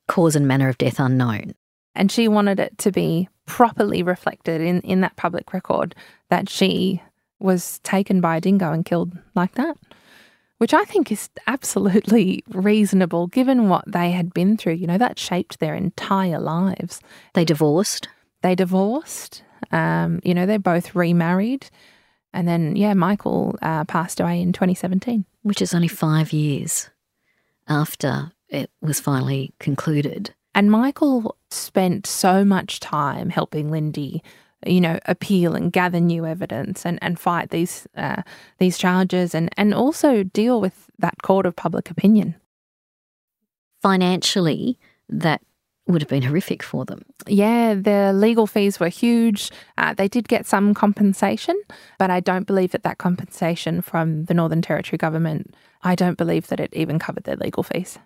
cause 0.08 0.36
and 0.36 0.48
manner 0.48 0.68
of 0.68 0.80
death 0.80 1.00
unknown. 1.00 1.54
And 1.94 2.12
she 2.12 2.28
wanted 2.28 2.60
it 2.60 2.76
to 2.80 2.92
be 2.92 3.30
properly 3.46 4.02
reflected 4.02 4.62
in, 4.62 4.82
in 4.82 5.02
that 5.02 5.16
public 5.16 5.54
record 5.54 5.94
that 6.32 6.50
she 6.50 7.04
was 7.40 7.78
taken 7.84 8.20
by 8.20 8.38
a 8.38 8.42
dingo 8.42 8.72
and 8.72 8.84
killed 8.84 9.16
like 9.36 9.54
that, 9.54 9.78
which 10.58 10.74
I 10.74 10.86
think 10.86 11.12
is 11.12 11.30
absolutely 11.46 12.44
reasonable 12.50 13.28
given 13.28 13.70
what 13.70 13.84
they 13.86 14.10
had 14.10 14.34
been 14.34 14.58
through. 14.58 14.74
You 14.74 14.88
know, 14.88 14.98
that 14.98 15.20
shaped 15.20 15.60
their 15.60 15.76
entire 15.76 16.40
lives. 16.40 17.00
They 17.36 17.46
divorced. 17.46 18.08
They 18.42 18.56
divorced. 18.56 19.44
Um, 19.72 20.20
you 20.24 20.34
know, 20.34 20.46
they 20.46 20.58
both 20.58 20.96
remarried. 20.96 21.68
And 22.34 22.48
then, 22.48 22.76
yeah, 22.76 22.94
Michael 22.94 23.58
uh, 23.62 23.86
passed 23.86 24.20
away 24.20 24.42
in 24.42 24.52
2017. 24.52 25.26
which 25.44 25.62
is 25.62 25.74
only 25.76 25.88
five 25.88 26.34
years 26.34 26.90
after 27.68 28.32
it 28.50 28.72
was 28.82 29.00
finally 29.00 29.54
concluded. 29.60 30.34
And 30.56 30.72
Michael 30.72 31.38
spent 31.52 32.08
so 32.08 32.44
much 32.44 32.80
time 32.80 33.30
helping 33.30 33.70
Lindy, 33.70 34.24
you 34.66 34.82
know, 34.82 35.00
appeal 35.06 35.54
and 35.56 35.72
gather 35.72 36.00
new 36.00 36.26
evidence 36.26 36.86
and, 36.86 36.98
and 37.02 37.20
fight 37.20 37.52
these 37.52 37.88
uh, 37.96 38.24
these 38.58 38.78
charges 38.78 39.36
and, 39.36 39.50
and 39.58 39.74
also 39.74 40.24
deal 40.24 40.60
with 40.60 40.90
that 40.98 41.22
court 41.22 41.46
of 41.46 41.56
public 41.56 41.92
opinion. 41.92 42.36
Financially, 43.82 44.80
that 45.10 45.42
would 45.88 46.02
have 46.02 46.10
been 46.10 46.24
horrific 46.24 46.64
for 46.64 46.84
them. 46.86 47.04
Yeah, 47.28 47.76
the 47.76 48.12
legal 48.14 48.48
fees 48.48 48.80
were 48.80 48.90
huge. 48.90 49.52
Uh, 49.78 49.94
they 49.94 50.08
did 50.08 50.28
get 50.28 50.46
some 50.46 50.74
compensation, 50.74 51.60
but 52.00 52.10
I 52.10 52.20
don't 52.20 52.48
believe 52.48 52.72
that 52.72 52.84
that 52.84 52.98
compensation 52.98 53.82
from 53.82 54.26
the 54.26 54.34
Northern 54.34 54.62
Territory 54.62 54.98
government, 54.98 55.54
I 55.84 55.96
don't 55.96 56.18
believe 56.18 56.48
that 56.48 56.60
it 56.60 56.74
even 56.74 56.98
covered 56.98 57.26
their 57.26 57.36
legal 57.36 57.64
fees. 57.64 58.00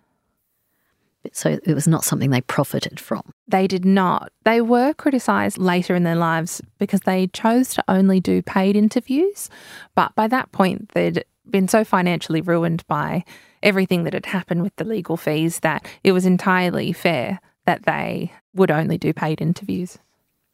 So 1.33 1.59
it 1.63 1.73
was 1.73 1.87
not 1.87 2.05
something 2.05 2.29
they 2.29 2.41
profited 2.41 2.99
from. 2.99 3.21
They 3.47 3.67
did 3.67 3.83
not. 3.83 4.31
They 4.45 4.61
were 4.61 4.93
criticised 4.93 5.57
later 5.57 5.93
in 5.95 6.03
their 6.03 6.15
lives 6.15 6.61
because 6.79 7.01
they 7.01 7.27
chose 7.27 7.73
to 7.73 7.83
only 7.87 8.19
do 8.19 8.41
paid 8.41 8.75
interviews. 8.75 9.49
But 9.95 10.15
by 10.15 10.27
that 10.27 10.51
point, 10.51 10.91
they'd 10.93 11.25
been 11.49 11.67
so 11.67 11.83
financially 11.83 12.41
ruined 12.41 12.85
by 12.87 13.25
everything 13.61 14.05
that 14.05 14.13
had 14.13 14.27
happened 14.27 14.61
with 14.61 14.75
the 14.77 14.85
legal 14.85 15.17
fees 15.17 15.59
that 15.59 15.85
it 16.03 16.13
was 16.13 16.25
entirely 16.25 16.93
fair 16.93 17.39
that 17.69 17.83
they 17.85 18.33
would 18.55 18.71
only 18.71 18.97
do 18.97 19.13
paid 19.13 19.39
interviews. 19.41 19.99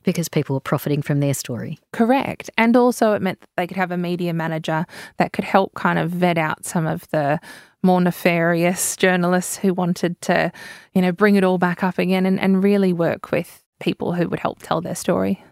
because 0.04 0.30
people 0.30 0.56
were 0.56 0.60
profiting 0.60 1.02
from 1.02 1.20
their 1.20 1.34
story. 1.34 1.80
Correct. 1.92 2.50
And 2.58 2.78
also, 2.78 3.14
it 3.14 3.22
meant 3.22 3.40
that 3.40 3.50
they 3.58 3.66
could 3.66 3.78
have 3.78 3.92
a 3.92 3.98
media 3.98 4.34
manager 4.34 4.86
that 5.18 5.34
could 5.34 5.46
help 5.46 5.74
kind 5.74 5.98
of 5.98 6.12
vet 6.12 6.38
out 6.38 6.64
some 6.64 6.86
of 6.86 7.10
the 7.10 7.40
more 7.82 8.00
nefarious 8.00 8.96
journalists 8.98 9.58
who 9.58 9.74
wanted 9.74 10.20
to, 10.22 10.52
you 10.94 11.02
know, 11.02 11.12
bring 11.12 11.36
it 11.36 11.44
all 11.44 11.58
back 11.58 11.84
up 11.84 11.98
again 11.98 12.26
and, 12.28 12.40
and 12.40 12.64
really 12.64 12.94
work 12.94 13.32
with 13.32 13.64
people 13.80 14.14
who 14.14 14.30
would 14.30 14.40
help 14.40 14.62
tell 14.62 14.80
their 14.82 14.96
story. 14.96 15.44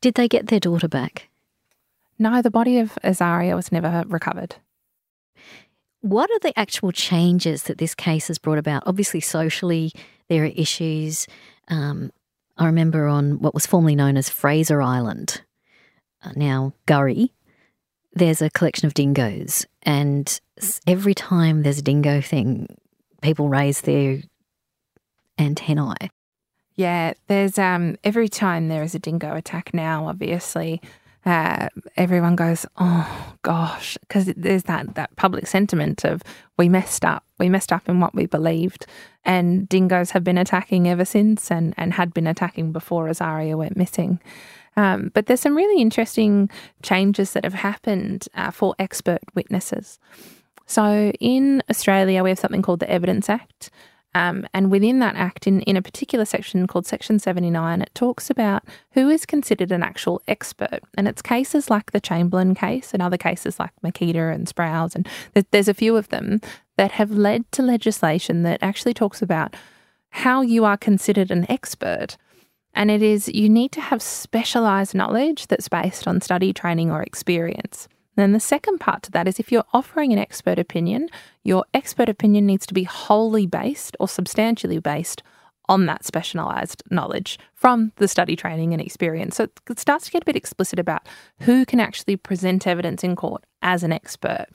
Did 0.00 0.14
they 0.14 0.26
get 0.26 0.48
their 0.48 0.60
daughter 0.60 0.88
back? 0.88 1.28
No, 2.18 2.42
the 2.42 2.50
body 2.50 2.78
of 2.78 2.98
Azaria 3.04 3.54
was 3.54 3.70
never 3.70 4.04
recovered. 4.08 4.56
What 6.00 6.30
are 6.30 6.38
the 6.40 6.58
actual 6.58 6.90
changes 6.92 7.64
that 7.64 7.78
this 7.78 7.94
case 7.94 8.26
has 8.28 8.38
brought 8.38 8.58
about? 8.58 8.82
Obviously, 8.86 9.20
socially, 9.20 9.92
there 10.30 10.44
are 10.44 10.46
issues. 10.46 11.26
Um, 11.68 12.10
I 12.56 12.66
remember 12.66 13.06
on 13.06 13.40
what 13.40 13.52
was 13.52 13.66
formerly 13.66 13.96
known 13.96 14.16
as 14.16 14.30
Fraser 14.30 14.80
Island, 14.80 15.42
uh, 16.22 16.32
now 16.36 16.72
K'gari, 16.86 17.30
there's 18.14 18.40
a 18.40 18.48
collection 18.50 18.86
of 18.86 18.94
dingoes. 18.94 19.66
And 19.82 20.40
every 20.86 21.14
time 21.14 21.62
there's 21.62 21.78
a 21.78 21.82
dingo 21.82 22.20
thing, 22.20 22.68
people 23.20 23.48
raise 23.48 23.82
their 23.82 24.22
antennae. 25.38 26.10
Yeah, 26.76 27.14
there's 27.26 27.58
um 27.58 27.96
every 28.04 28.28
time 28.28 28.68
there 28.68 28.82
is 28.82 28.94
a 28.94 28.98
dingo 28.98 29.34
attack 29.34 29.74
now, 29.74 30.06
obviously, 30.06 30.80
uh, 31.26 31.68
everyone 31.96 32.36
goes, 32.36 32.66
"Oh 32.78 33.34
gosh," 33.42 33.98
because 34.00 34.26
there's 34.36 34.64
that 34.64 34.94
that 34.94 35.14
public 35.16 35.46
sentiment 35.46 36.04
of 36.04 36.22
we 36.56 36.68
messed 36.68 37.04
up, 37.04 37.24
we 37.38 37.48
messed 37.48 37.72
up 37.72 37.88
in 37.88 38.00
what 38.00 38.14
we 38.14 38.26
believed, 38.26 38.86
and 39.24 39.68
dingoes 39.68 40.12
have 40.12 40.24
been 40.24 40.38
attacking 40.38 40.88
ever 40.88 41.04
since, 41.04 41.50
and 41.50 41.74
and 41.76 41.94
had 41.94 42.14
been 42.14 42.26
attacking 42.26 42.72
before 42.72 43.06
Azaria 43.08 43.56
went 43.56 43.76
missing. 43.76 44.20
Um, 44.76 45.10
but 45.14 45.26
there's 45.26 45.40
some 45.40 45.56
really 45.56 45.82
interesting 45.82 46.48
changes 46.82 47.32
that 47.32 47.44
have 47.44 47.54
happened 47.54 48.28
uh, 48.34 48.50
for 48.50 48.74
expert 48.78 49.20
witnesses. 49.34 49.98
So 50.66 51.10
in 51.18 51.62
Australia, 51.68 52.22
we 52.22 52.30
have 52.30 52.38
something 52.38 52.62
called 52.62 52.80
the 52.80 52.90
Evidence 52.90 53.28
Act. 53.28 53.70
Um, 54.14 54.46
and 54.52 54.70
within 54.70 54.98
that 54.98 55.14
act, 55.14 55.46
in, 55.46 55.60
in 55.62 55.76
a 55.76 55.82
particular 55.82 56.24
section 56.24 56.66
called 56.66 56.86
Section 56.86 57.18
79, 57.18 57.82
it 57.82 57.94
talks 57.94 58.28
about 58.28 58.64
who 58.92 59.08
is 59.08 59.24
considered 59.24 59.70
an 59.70 59.82
actual 59.82 60.20
expert. 60.26 60.80
And 60.96 61.06
it's 61.06 61.22
cases 61.22 61.70
like 61.70 61.92
the 61.92 62.00
Chamberlain 62.00 62.54
case 62.54 62.92
and 62.92 63.02
other 63.02 63.16
cases 63.16 63.58
like 63.60 63.70
Makita 63.84 64.34
and 64.34 64.46
Sprowles. 64.46 64.94
And 64.96 65.08
th- 65.34 65.46
there's 65.52 65.68
a 65.68 65.74
few 65.74 65.96
of 65.96 66.08
them 66.08 66.40
that 66.76 66.92
have 66.92 67.10
led 67.12 67.50
to 67.52 67.62
legislation 67.62 68.42
that 68.42 68.62
actually 68.62 68.94
talks 68.94 69.22
about 69.22 69.54
how 70.10 70.42
you 70.42 70.64
are 70.64 70.76
considered 70.76 71.30
an 71.30 71.46
expert. 71.48 72.16
And 72.74 72.90
it 72.90 73.02
is 73.02 73.28
you 73.28 73.48
need 73.48 73.72
to 73.72 73.80
have 73.80 74.02
specialized 74.02 74.94
knowledge 74.94 75.46
that's 75.46 75.68
based 75.68 76.08
on 76.08 76.20
study, 76.20 76.52
training, 76.52 76.90
or 76.90 77.02
experience. 77.02 77.88
And 78.20 78.26
then 78.26 78.32
the 78.32 78.40
second 78.40 78.80
part 78.80 79.02
to 79.04 79.10
that 79.12 79.26
is 79.26 79.40
if 79.40 79.50
you're 79.50 79.64
offering 79.72 80.12
an 80.12 80.18
expert 80.18 80.58
opinion, 80.58 81.08
your 81.42 81.64
expert 81.72 82.10
opinion 82.10 82.44
needs 82.44 82.66
to 82.66 82.74
be 82.74 82.84
wholly 82.84 83.46
based 83.46 83.96
or 83.98 84.08
substantially 84.08 84.78
based 84.78 85.22
on 85.70 85.86
that 85.86 86.04
specialized 86.04 86.82
knowledge 86.90 87.38
from 87.54 87.92
the 87.96 88.06
study 88.06 88.36
training 88.36 88.74
and 88.74 88.82
experience. 88.82 89.36
So 89.36 89.48
it 89.70 89.78
starts 89.78 90.04
to 90.04 90.10
get 90.10 90.20
a 90.20 90.26
bit 90.26 90.36
explicit 90.36 90.78
about 90.78 91.08
who 91.38 91.64
can 91.64 91.80
actually 91.80 92.16
present 92.16 92.66
evidence 92.66 93.02
in 93.02 93.16
court 93.16 93.42
as 93.62 93.82
an 93.82 93.90
expert. 93.90 94.48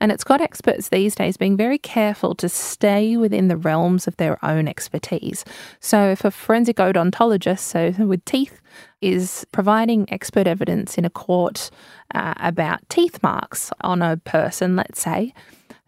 And 0.00 0.12
it's 0.12 0.24
got 0.24 0.40
experts 0.40 0.88
these 0.88 1.14
days 1.14 1.36
being 1.36 1.56
very 1.56 1.78
careful 1.78 2.34
to 2.36 2.48
stay 2.48 3.16
within 3.16 3.48
the 3.48 3.56
realms 3.56 4.06
of 4.06 4.16
their 4.16 4.42
own 4.44 4.68
expertise. 4.68 5.44
So, 5.80 6.10
if 6.10 6.24
a 6.24 6.30
forensic 6.30 6.76
odontologist, 6.76 7.60
so 7.60 7.90
with 8.04 8.24
teeth, 8.24 8.60
is 9.00 9.46
providing 9.52 10.10
expert 10.12 10.46
evidence 10.46 10.98
in 10.98 11.04
a 11.04 11.10
court 11.10 11.70
uh, 12.14 12.34
about 12.38 12.88
teeth 12.88 13.22
marks 13.22 13.70
on 13.80 14.02
a 14.02 14.16
person, 14.18 14.76
let's 14.76 15.00
say, 15.00 15.32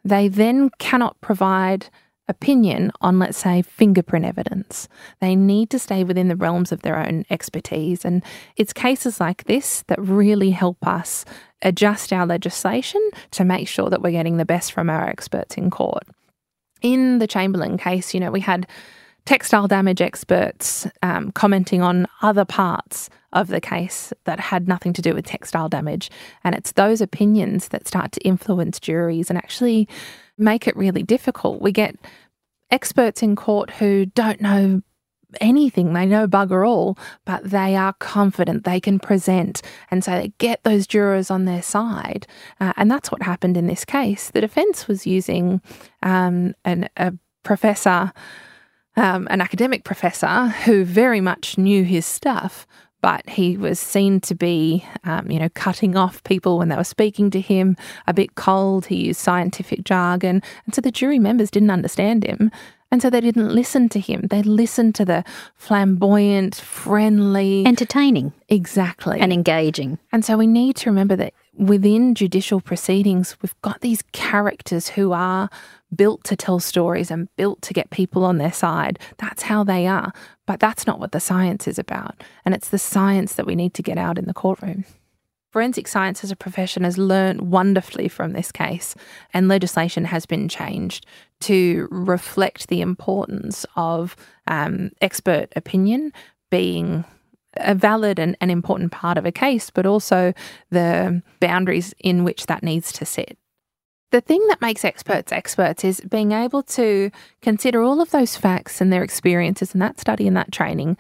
they 0.05 0.29
then 0.29 0.71
cannot 0.79 1.21
provide 1.21 1.89
opinion 2.29 2.93
on, 3.01 3.19
let's 3.19 3.39
say, 3.39 3.61
fingerprint 3.61 4.25
evidence. 4.25 4.89
They 5.21 5.37
need 5.37 5.69
to 5.71 5.79
stay 5.79 6.05
within 6.05 6.29
the 6.29 6.37
realms 6.37 6.73
of 6.73 6.83
their 6.83 6.97
own 6.97 7.25
expertise. 7.29 8.05
And 8.05 8.23
it's 8.57 8.73
cases 8.73 9.21
like 9.21 9.45
this 9.45 9.83
that 9.89 10.01
really 10.01 10.51
help 10.51 10.87
us 10.87 11.25
adjust 11.63 12.13
our 12.13 12.27
legislation 12.27 13.01
to 13.33 13.45
make 13.45 13.69
sure 13.69 13.91
that 13.91 14.03
we're 14.03 14.11
getting 14.11 14.37
the 14.37 14.45
best 14.45 14.73
from 14.73 14.89
our 14.91 15.09
experts 15.09 15.57
in 15.57 15.71
court. 15.71 16.05
In 16.83 17.19
the 17.19 17.27
Chamberlain 17.27 17.77
case, 17.77 18.15
you 18.15 18.21
know, 18.21 18.31
we 18.31 18.41
had 18.41 18.67
textile 19.27 19.69
damage 19.69 20.01
experts 20.01 20.87
um, 21.03 21.31
commenting 21.33 21.83
on 21.83 22.07
other 22.23 22.45
parts 22.45 23.11
of 23.33 23.49
the 23.49 23.61
case 23.61 24.13
that 24.25 24.41
had 24.41 24.67
nothing 24.67 24.93
to 24.95 25.03
do 25.03 25.15
with 25.15 25.27
textile 25.27 25.69
damage. 25.69 26.11
And 26.43 26.55
it's 26.55 26.73
those 26.73 27.01
opinions 27.01 27.69
that 27.69 27.87
start 27.87 28.13
to 28.13 28.21
influence 28.23 28.81
juries 28.81 29.31
and 29.31 29.39
actually 29.39 29.89
make 30.39 30.67
it 30.67 30.77
really 30.77 31.03
difficult. 31.03 31.61
We 31.61 31.71
get 31.71 31.97
experts 32.71 33.23
in 33.23 33.37
court 33.37 33.71
who 33.71 34.07
don't 34.07 34.41
know 34.41 34.83
anything, 35.41 35.93
they 35.93 36.07
know 36.07 36.27
bugger 36.27 36.67
all, 36.67 36.99
but 37.25 37.45
they 37.45 37.77
are 37.77 37.93
confident 37.95 38.65
they 38.65 38.81
can 38.81 38.99
present. 38.99 39.63
And 39.91 40.03
so 40.03 40.13
they 40.13 40.33
get 40.39 40.63
those 40.65 40.87
jurors 40.87 41.31
on 41.31 41.45
their 41.45 41.63
side. 41.63 42.27
Uh, 42.61 42.73
and 42.77 42.91
that's 42.91 43.11
what 43.11 43.23
happened 43.23 43.57
in 43.57 43.67
this 43.67 43.85
case. 43.85 44.31
The 44.31 44.41
defence 44.41 44.89
was 44.89 45.07
using 45.07 45.61
um, 46.03 46.55
an, 46.65 46.89
a 46.97 47.13
professor. 47.43 48.13
Um, 48.97 49.29
an 49.31 49.41
academic 49.41 49.85
professor 49.85 50.49
who 50.65 50.85
very 50.85 51.21
much 51.21 51.57
knew 51.57 51.85
his 51.85 52.05
stuff, 52.05 52.67
but 53.01 53.27
he 53.29 53.57
was 53.57 53.79
seen 53.79 54.21
to 54.23 54.35
be, 54.35 54.85
um, 55.05 55.31
you 55.31 55.39
know, 55.39 55.49
cutting 55.55 55.97
off 55.97 56.23
people 56.25 56.59
when 56.59 56.69
they 56.69 56.77
were 56.77 56.85
speaking 56.85 57.31
to 57.31 57.41
him, 57.41 57.77
a 58.07 58.13
bit 58.13 58.35
cold. 58.35 58.87
He 58.87 59.07
used 59.07 59.21
scientific 59.21 59.85
jargon. 59.85 60.43
And 60.67 60.75
so 60.75 60.81
the 60.81 60.91
jury 60.91 61.19
members 61.19 61.51
didn't 61.51 61.71
understand 61.71 62.25
him. 62.25 62.51
And 62.93 63.01
so 63.01 63.09
they 63.09 63.21
didn't 63.21 63.55
listen 63.55 63.89
to 63.91 64.01
him. 64.01 64.27
They 64.31 64.43
listened 64.43 64.95
to 64.97 65.05
the 65.05 65.25
flamboyant, 65.57 66.57
friendly, 66.57 67.65
entertaining. 67.65 68.33
Exactly. 68.49 69.21
And 69.21 69.33
engaging. 69.33 69.99
And 70.11 70.25
so 70.25 70.37
we 70.37 70.47
need 70.47 70.77
to 70.77 70.91
remember 70.91 71.15
that 71.17 71.35
within 71.57 72.15
judicial 72.15 72.61
proceedings, 72.61 73.37
we've 73.43 73.61
got 73.63 73.81
these 73.81 74.03
characters 74.13 74.89
who 74.89 75.13
are 75.13 75.49
built 75.95 76.25
to 76.25 76.37
tell 76.37 76.59
stories 76.59 77.11
and 77.11 77.29
built 77.37 77.63
to 77.63 77.75
get 77.75 77.91
people 77.91 78.25
on 78.25 78.39
their 78.39 78.53
side. 78.53 78.99
That's 79.19 79.43
how 79.43 79.65
they 79.65 79.87
are. 79.87 80.13
But 80.47 80.59
that's 80.59 80.87
not 80.87 80.99
what 80.99 81.13
the 81.13 81.21
science 81.21 81.69
is 81.69 81.79
about. 81.79 82.23
And 82.45 82.55
it's 82.55 82.71
the 82.71 82.79
science 82.79 83.35
that 83.35 83.47
we 83.47 83.55
need 83.55 83.75
to 83.75 83.83
get 83.83 83.99
out 83.99 84.19
in 84.19 84.27
the 84.27 84.35
courtroom. 84.35 84.85
Forensic 85.51 85.89
science 85.89 86.23
as 86.23 86.31
a 86.31 86.37
profession 86.37 86.85
has 86.85 86.97
learned 86.97 87.51
wonderfully 87.51 88.07
from 88.07 88.33
this 88.33 88.53
case, 88.53 88.95
and 89.35 89.49
legislation 89.49 90.05
has 90.05 90.25
been 90.25 90.49
changed 90.49 91.07
to 91.41 91.89
reflect 91.91 92.69
the 92.69 92.81
importance 92.81 93.67
of 93.75 94.15
um, 94.47 94.91
expert 95.01 95.53
opinion 95.57 96.13
being 96.51 97.05
a 97.57 97.75
valid 97.75 98.21
and 98.21 98.37
an 98.41 98.49
important 98.49 98.93
part 98.93 99.19
of 99.19 99.27
a 99.27 99.33
case, 99.33 99.71
but 99.71 99.87
also 99.87 100.33
the 100.71 101.21
boundaries 101.41 101.95
in 101.99 102.23
which 102.23 102.47
that 102.47 102.63
needs 102.63 102.93
to 102.93 103.05
sit. 103.05 103.37
The 104.13 104.21
thing 104.21 104.45
that 104.49 104.61
makes 104.61 104.85
experts 104.85 105.33
experts 105.33 105.85
is 105.85 106.01
being 106.01 106.33
able 106.33 106.63
to 106.65 107.11
consider 107.43 107.83
all 107.83 108.01
of 108.01 108.11
those 108.11 108.37
facts 108.37 108.81
and 108.81 108.93
their 108.93 109.03
experiences 109.03 109.73
and 109.73 109.83
that 109.83 109.99
study 109.99 110.29
and 110.29 110.37
that 110.37 110.53
training, 110.53 110.97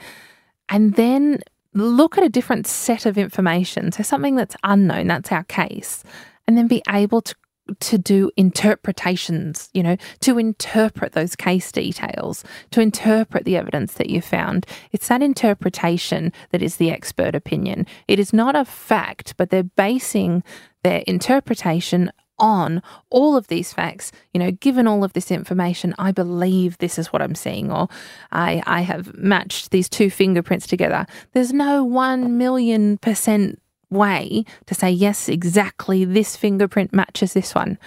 and 0.68 0.94
then 0.94 1.40
look 1.74 2.18
at 2.18 2.24
a 2.24 2.28
different 2.28 2.66
set 2.66 3.06
of 3.06 3.16
information. 3.18 3.92
So 3.92 4.02
something 4.02 4.37
that's 4.37 4.56
unknown, 4.64 5.06
that's 5.06 5.33
our 5.33 5.44
case, 5.44 6.02
and 6.46 6.56
then 6.56 6.66
be 6.66 6.83
able 6.88 7.22
to 7.22 7.35
to 7.78 7.98
do 7.98 8.30
interpretations, 8.37 9.68
you 9.72 9.83
know, 9.83 9.96
to 10.20 10.38
interpret 10.38 11.12
those 11.12 11.37
case 11.37 11.70
details, 11.70 12.42
to 12.72 12.80
interpret 12.80 13.44
the 13.44 13.56
evidence 13.56 13.94
that 13.94 14.11
you 14.11 14.20
found. 14.20 14.66
It's 14.90 15.06
that 15.06 15.22
interpretation 15.22 16.33
that 16.50 16.62
is 16.62 16.76
the 16.76 16.90
expert 16.90 17.37
opinion. 17.37 17.87
It 18.09 18.18
is 18.18 18.33
not 18.33 18.56
a 18.56 18.64
fact, 18.64 19.35
but 19.37 19.50
they're 19.50 19.62
basing 19.62 20.42
their 20.83 21.04
interpretation 21.06 22.11
on 22.40 22.83
all 23.11 23.37
of 23.37 23.46
these 23.46 23.72
facts, 23.72 24.11
you 24.35 24.40
know, 24.40 24.50
given 24.50 24.88
all 24.88 25.05
of 25.05 25.12
this 25.12 25.31
information, 25.31 25.94
I 25.98 26.11
believe 26.11 26.79
this 26.79 26.98
is 26.98 27.12
what 27.12 27.22
I'm 27.22 27.35
seeing, 27.35 27.70
or 27.70 27.88
I, 28.33 28.62
I 28.66 28.81
have 28.81 29.14
matched 29.14 29.70
these 29.70 29.88
two 29.88 30.11
fingerprints 30.11 30.66
together. 30.66 31.07
There's 31.33 31.53
no 31.53 31.85
one 31.85 32.38
million 32.38 32.98
percent 32.98 33.61
way 33.90 34.44
to 34.66 34.74
say, 34.74 34.90
yes, 34.90 35.29
exactly 35.29 36.05
this 36.05 36.37
fingerprint 36.37 36.92
matches 36.92 37.33
this 37.35 37.55
one. 37.55 37.79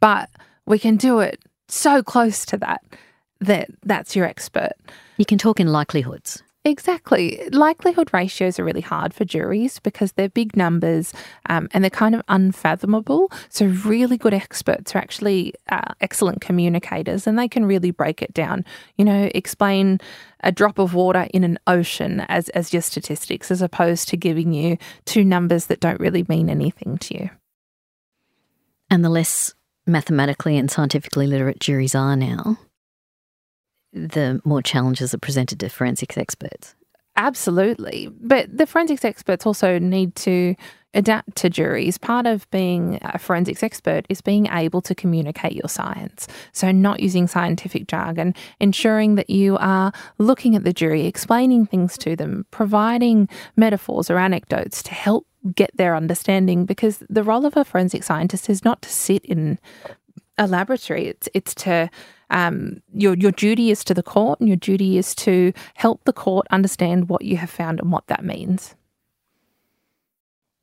But 0.00 0.28
we 0.66 0.78
can 0.78 0.96
do 0.96 1.20
it 1.20 1.40
so 1.68 2.02
close 2.02 2.44
to 2.46 2.56
that 2.58 2.82
that 3.40 3.70
that's 3.84 4.14
your 4.14 4.26
expert. 4.26 4.72
You 5.16 5.24
can 5.24 5.38
talk 5.38 5.60
in 5.60 5.68
likelihoods. 5.68 6.42
Exactly. 6.62 7.48
Likelihood 7.52 8.10
ratios 8.12 8.58
are 8.58 8.64
really 8.64 8.82
hard 8.82 9.14
for 9.14 9.24
juries 9.24 9.78
because 9.78 10.12
they're 10.12 10.28
big 10.28 10.58
numbers 10.58 11.14
um, 11.48 11.68
and 11.72 11.82
they're 11.82 11.90
kind 11.90 12.14
of 12.14 12.20
unfathomable. 12.28 13.32
So, 13.48 13.64
really 13.66 14.18
good 14.18 14.34
experts 14.34 14.94
are 14.94 14.98
actually 14.98 15.54
uh, 15.70 15.94
excellent 16.02 16.42
communicators 16.42 17.26
and 17.26 17.38
they 17.38 17.48
can 17.48 17.64
really 17.64 17.92
break 17.92 18.20
it 18.20 18.34
down. 18.34 18.66
You 18.98 19.06
know, 19.06 19.30
explain 19.34 20.00
a 20.40 20.52
drop 20.52 20.78
of 20.78 20.92
water 20.92 21.28
in 21.32 21.44
an 21.44 21.58
ocean 21.66 22.20
as, 22.28 22.50
as 22.50 22.74
your 22.74 22.82
statistics, 22.82 23.50
as 23.50 23.62
opposed 23.62 24.08
to 24.10 24.18
giving 24.18 24.52
you 24.52 24.76
two 25.06 25.24
numbers 25.24 25.66
that 25.66 25.80
don't 25.80 26.00
really 26.00 26.26
mean 26.28 26.50
anything 26.50 26.98
to 26.98 27.14
you. 27.14 27.30
And 28.90 29.02
the 29.02 29.08
less 29.10 29.54
mathematically 29.86 30.58
and 30.58 30.70
scientifically 30.70 31.26
literate 31.26 31.58
juries 31.58 31.94
are 31.94 32.16
now, 32.16 32.58
the 33.92 34.40
more 34.44 34.62
challenges 34.62 35.14
are 35.14 35.18
presented 35.18 35.60
to 35.60 35.68
forensics 35.68 36.16
experts. 36.16 36.74
Absolutely. 37.16 38.08
But 38.20 38.56
the 38.56 38.66
forensics 38.66 39.04
experts 39.04 39.44
also 39.44 39.78
need 39.78 40.14
to 40.16 40.54
adapt 40.94 41.36
to 41.36 41.50
juries. 41.50 41.98
Part 41.98 42.26
of 42.26 42.50
being 42.50 42.98
a 43.02 43.18
forensics 43.18 43.62
expert 43.62 44.06
is 44.08 44.20
being 44.20 44.46
able 44.46 44.80
to 44.82 44.94
communicate 44.94 45.52
your 45.52 45.68
science. 45.68 46.26
So, 46.52 46.70
not 46.70 47.00
using 47.00 47.26
scientific 47.26 47.86
jargon, 47.86 48.34
ensuring 48.58 49.16
that 49.16 49.30
you 49.30 49.56
are 49.58 49.92
looking 50.18 50.56
at 50.56 50.64
the 50.64 50.72
jury, 50.72 51.06
explaining 51.06 51.66
things 51.66 51.98
to 51.98 52.16
them, 52.16 52.46
providing 52.50 53.28
metaphors 53.56 54.10
or 54.10 54.18
anecdotes 54.18 54.82
to 54.84 54.94
help 54.94 55.26
get 55.54 55.70
their 55.76 55.94
understanding. 55.94 56.64
Because 56.64 57.02
the 57.08 57.22
role 57.22 57.46
of 57.46 57.56
a 57.56 57.64
forensic 57.64 58.02
scientist 58.02 58.48
is 58.48 58.64
not 58.64 58.82
to 58.82 58.88
sit 58.88 59.24
in 59.24 59.58
a 60.38 60.46
laboratory, 60.46 61.08
it's, 61.08 61.28
it's 61.34 61.54
to 61.56 61.90
um, 62.30 62.82
your 62.94 63.14
your 63.14 63.32
duty 63.32 63.70
is 63.70 63.84
to 63.84 63.94
the 63.94 64.02
court, 64.02 64.40
and 64.40 64.48
your 64.48 64.56
duty 64.56 64.98
is 64.98 65.14
to 65.16 65.52
help 65.74 66.04
the 66.04 66.12
court 66.12 66.46
understand 66.50 67.08
what 67.08 67.24
you 67.24 67.36
have 67.36 67.50
found 67.50 67.80
and 67.80 67.92
what 67.92 68.06
that 68.06 68.24
means. 68.24 68.74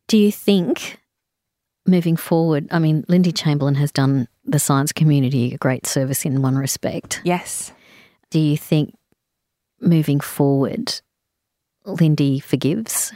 Do 0.08 0.18
you 0.18 0.32
think 0.32 1.00
moving 1.86 2.16
forward? 2.16 2.68
I 2.72 2.80
mean, 2.80 3.06
Lindy 3.08 3.32
Chamberlain 3.32 3.76
has 3.76 3.92
done 3.92 4.28
the 4.46 4.60
science 4.60 4.94
community 4.94 5.54
a 5.54 5.58
great 5.58 5.86
service 5.86 6.26
in 6.26 6.42
one 6.42 6.58
respect. 6.58 7.22
Yes. 7.26 7.74
Do 8.30 8.40
you 8.40 8.58
think 8.58 8.96
moving 9.82 10.22
forward, 10.22 11.02
Lindy 11.86 12.40
forgives? 12.40 13.12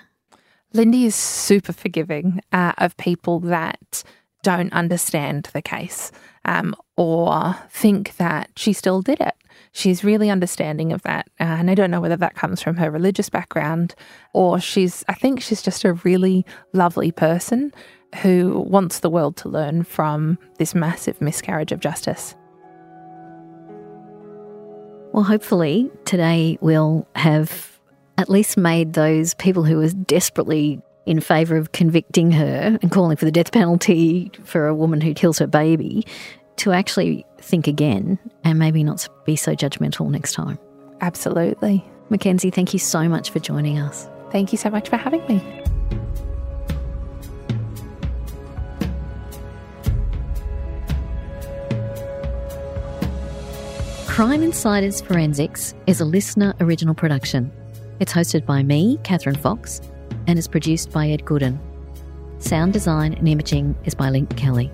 Lindy 0.73 1.05
is 1.05 1.15
super 1.15 1.73
forgiving 1.73 2.41
uh, 2.51 2.73
of 2.77 2.95
people 2.97 3.39
that 3.41 4.03
don't 4.43 4.71
understand 4.73 5.49
the 5.53 5.61
case 5.61 6.11
um, 6.45 6.75
or 7.01 7.55
think 7.71 8.15
that 8.17 8.47
she 8.55 8.73
still 8.73 9.01
did 9.01 9.19
it. 9.19 9.33
She's 9.71 10.03
really 10.03 10.29
understanding 10.29 10.93
of 10.93 11.01
that. 11.01 11.27
Uh, 11.39 11.45
and 11.45 11.71
I 11.71 11.73
don't 11.73 11.89
know 11.89 11.99
whether 11.99 12.15
that 12.17 12.35
comes 12.35 12.61
from 12.61 12.77
her 12.77 12.91
religious 12.91 13.27
background 13.27 13.95
or 14.33 14.59
she's, 14.59 15.03
I 15.09 15.15
think 15.15 15.41
she's 15.41 15.63
just 15.63 15.83
a 15.83 15.93
really 15.93 16.45
lovely 16.73 17.11
person 17.11 17.73
who 18.21 18.59
wants 18.69 18.99
the 18.99 19.09
world 19.09 19.35
to 19.37 19.49
learn 19.49 19.81
from 19.81 20.37
this 20.59 20.75
massive 20.75 21.19
miscarriage 21.19 21.71
of 21.71 21.79
justice. 21.79 22.35
Well, 25.11 25.23
hopefully 25.23 25.89
today 26.05 26.59
we'll 26.61 27.07
have 27.15 27.79
at 28.19 28.29
least 28.29 28.57
made 28.57 28.93
those 28.93 29.33
people 29.33 29.63
who 29.63 29.77
were 29.77 29.89
desperately 29.89 30.79
in 31.07 31.19
favour 31.19 31.57
of 31.57 31.71
convicting 31.71 32.31
her 32.33 32.77
and 32.79 32.91
calling 32.91 33.17
for 33.17 33.25
the 33.25 33.31
death 33.31 33.51
penalty 33.51 34.31
for 34.43 34.67
a 34.67 34.75
woman 34.75 35.01
who 35.01 35.15
kills 35.15 35.39
her 35.39 35.47
baby 35.47 36.05
to 36.61 36.71
actually 36.71 37.25
think 37.39 37.65
again 37.65 38.19
and 38.43 38.59
maybe 38.59 38.83
not 38.83 39.07
be 39.25 39.35
so 39.35 39.55
judgmental 39.55 40.11
next 40.11 40.33
time. 40.33 40.59
Absolutely. 41.01 41.83
Mackenzie, 42.09 42.51
thank 42.51 42.71
you 42.71 42.77
so 42.77 43.09
much 43.09 43.31
for 43.31 43.39
joining 43.39 43.79
us. 43.79 44.07
Thank 44.31 44.51
you 44.51 44.59
so 44.59 44.69
much 44.69 44.87
for 44.87 44.95
having 44.95 45.25
me. 45.27 45.41
Crime 54.05 54.43
Insiders 54.43 55.01
Forensics 55.01 55.73
is 55.87 55.99
a 55.99 56.03
LiSTNR 56.03 56.61
original 56.61 56.93
production. 56.93 57.51
It's 57.99 58.13
hosted 58.13 58.45
by 58.45 58.61
me, 58.61 58.99
Kathryn 59.01 59.37
Fox, 59.37 59.81
and 60.27 60.37
is 60.37 60.47
produced 60.47 60.91
by 60.91 61.09
Ed 61.09 61.23
Gooden. 61.23 61.57
Sound 62.37 62.73
design 62.73 63.15
and 63.15 63.27
imaging 63.27 63.75
is 63.85 63.95
by 63.95 64.11
Link 64.11 64.37
Kelly. 64.37 64.69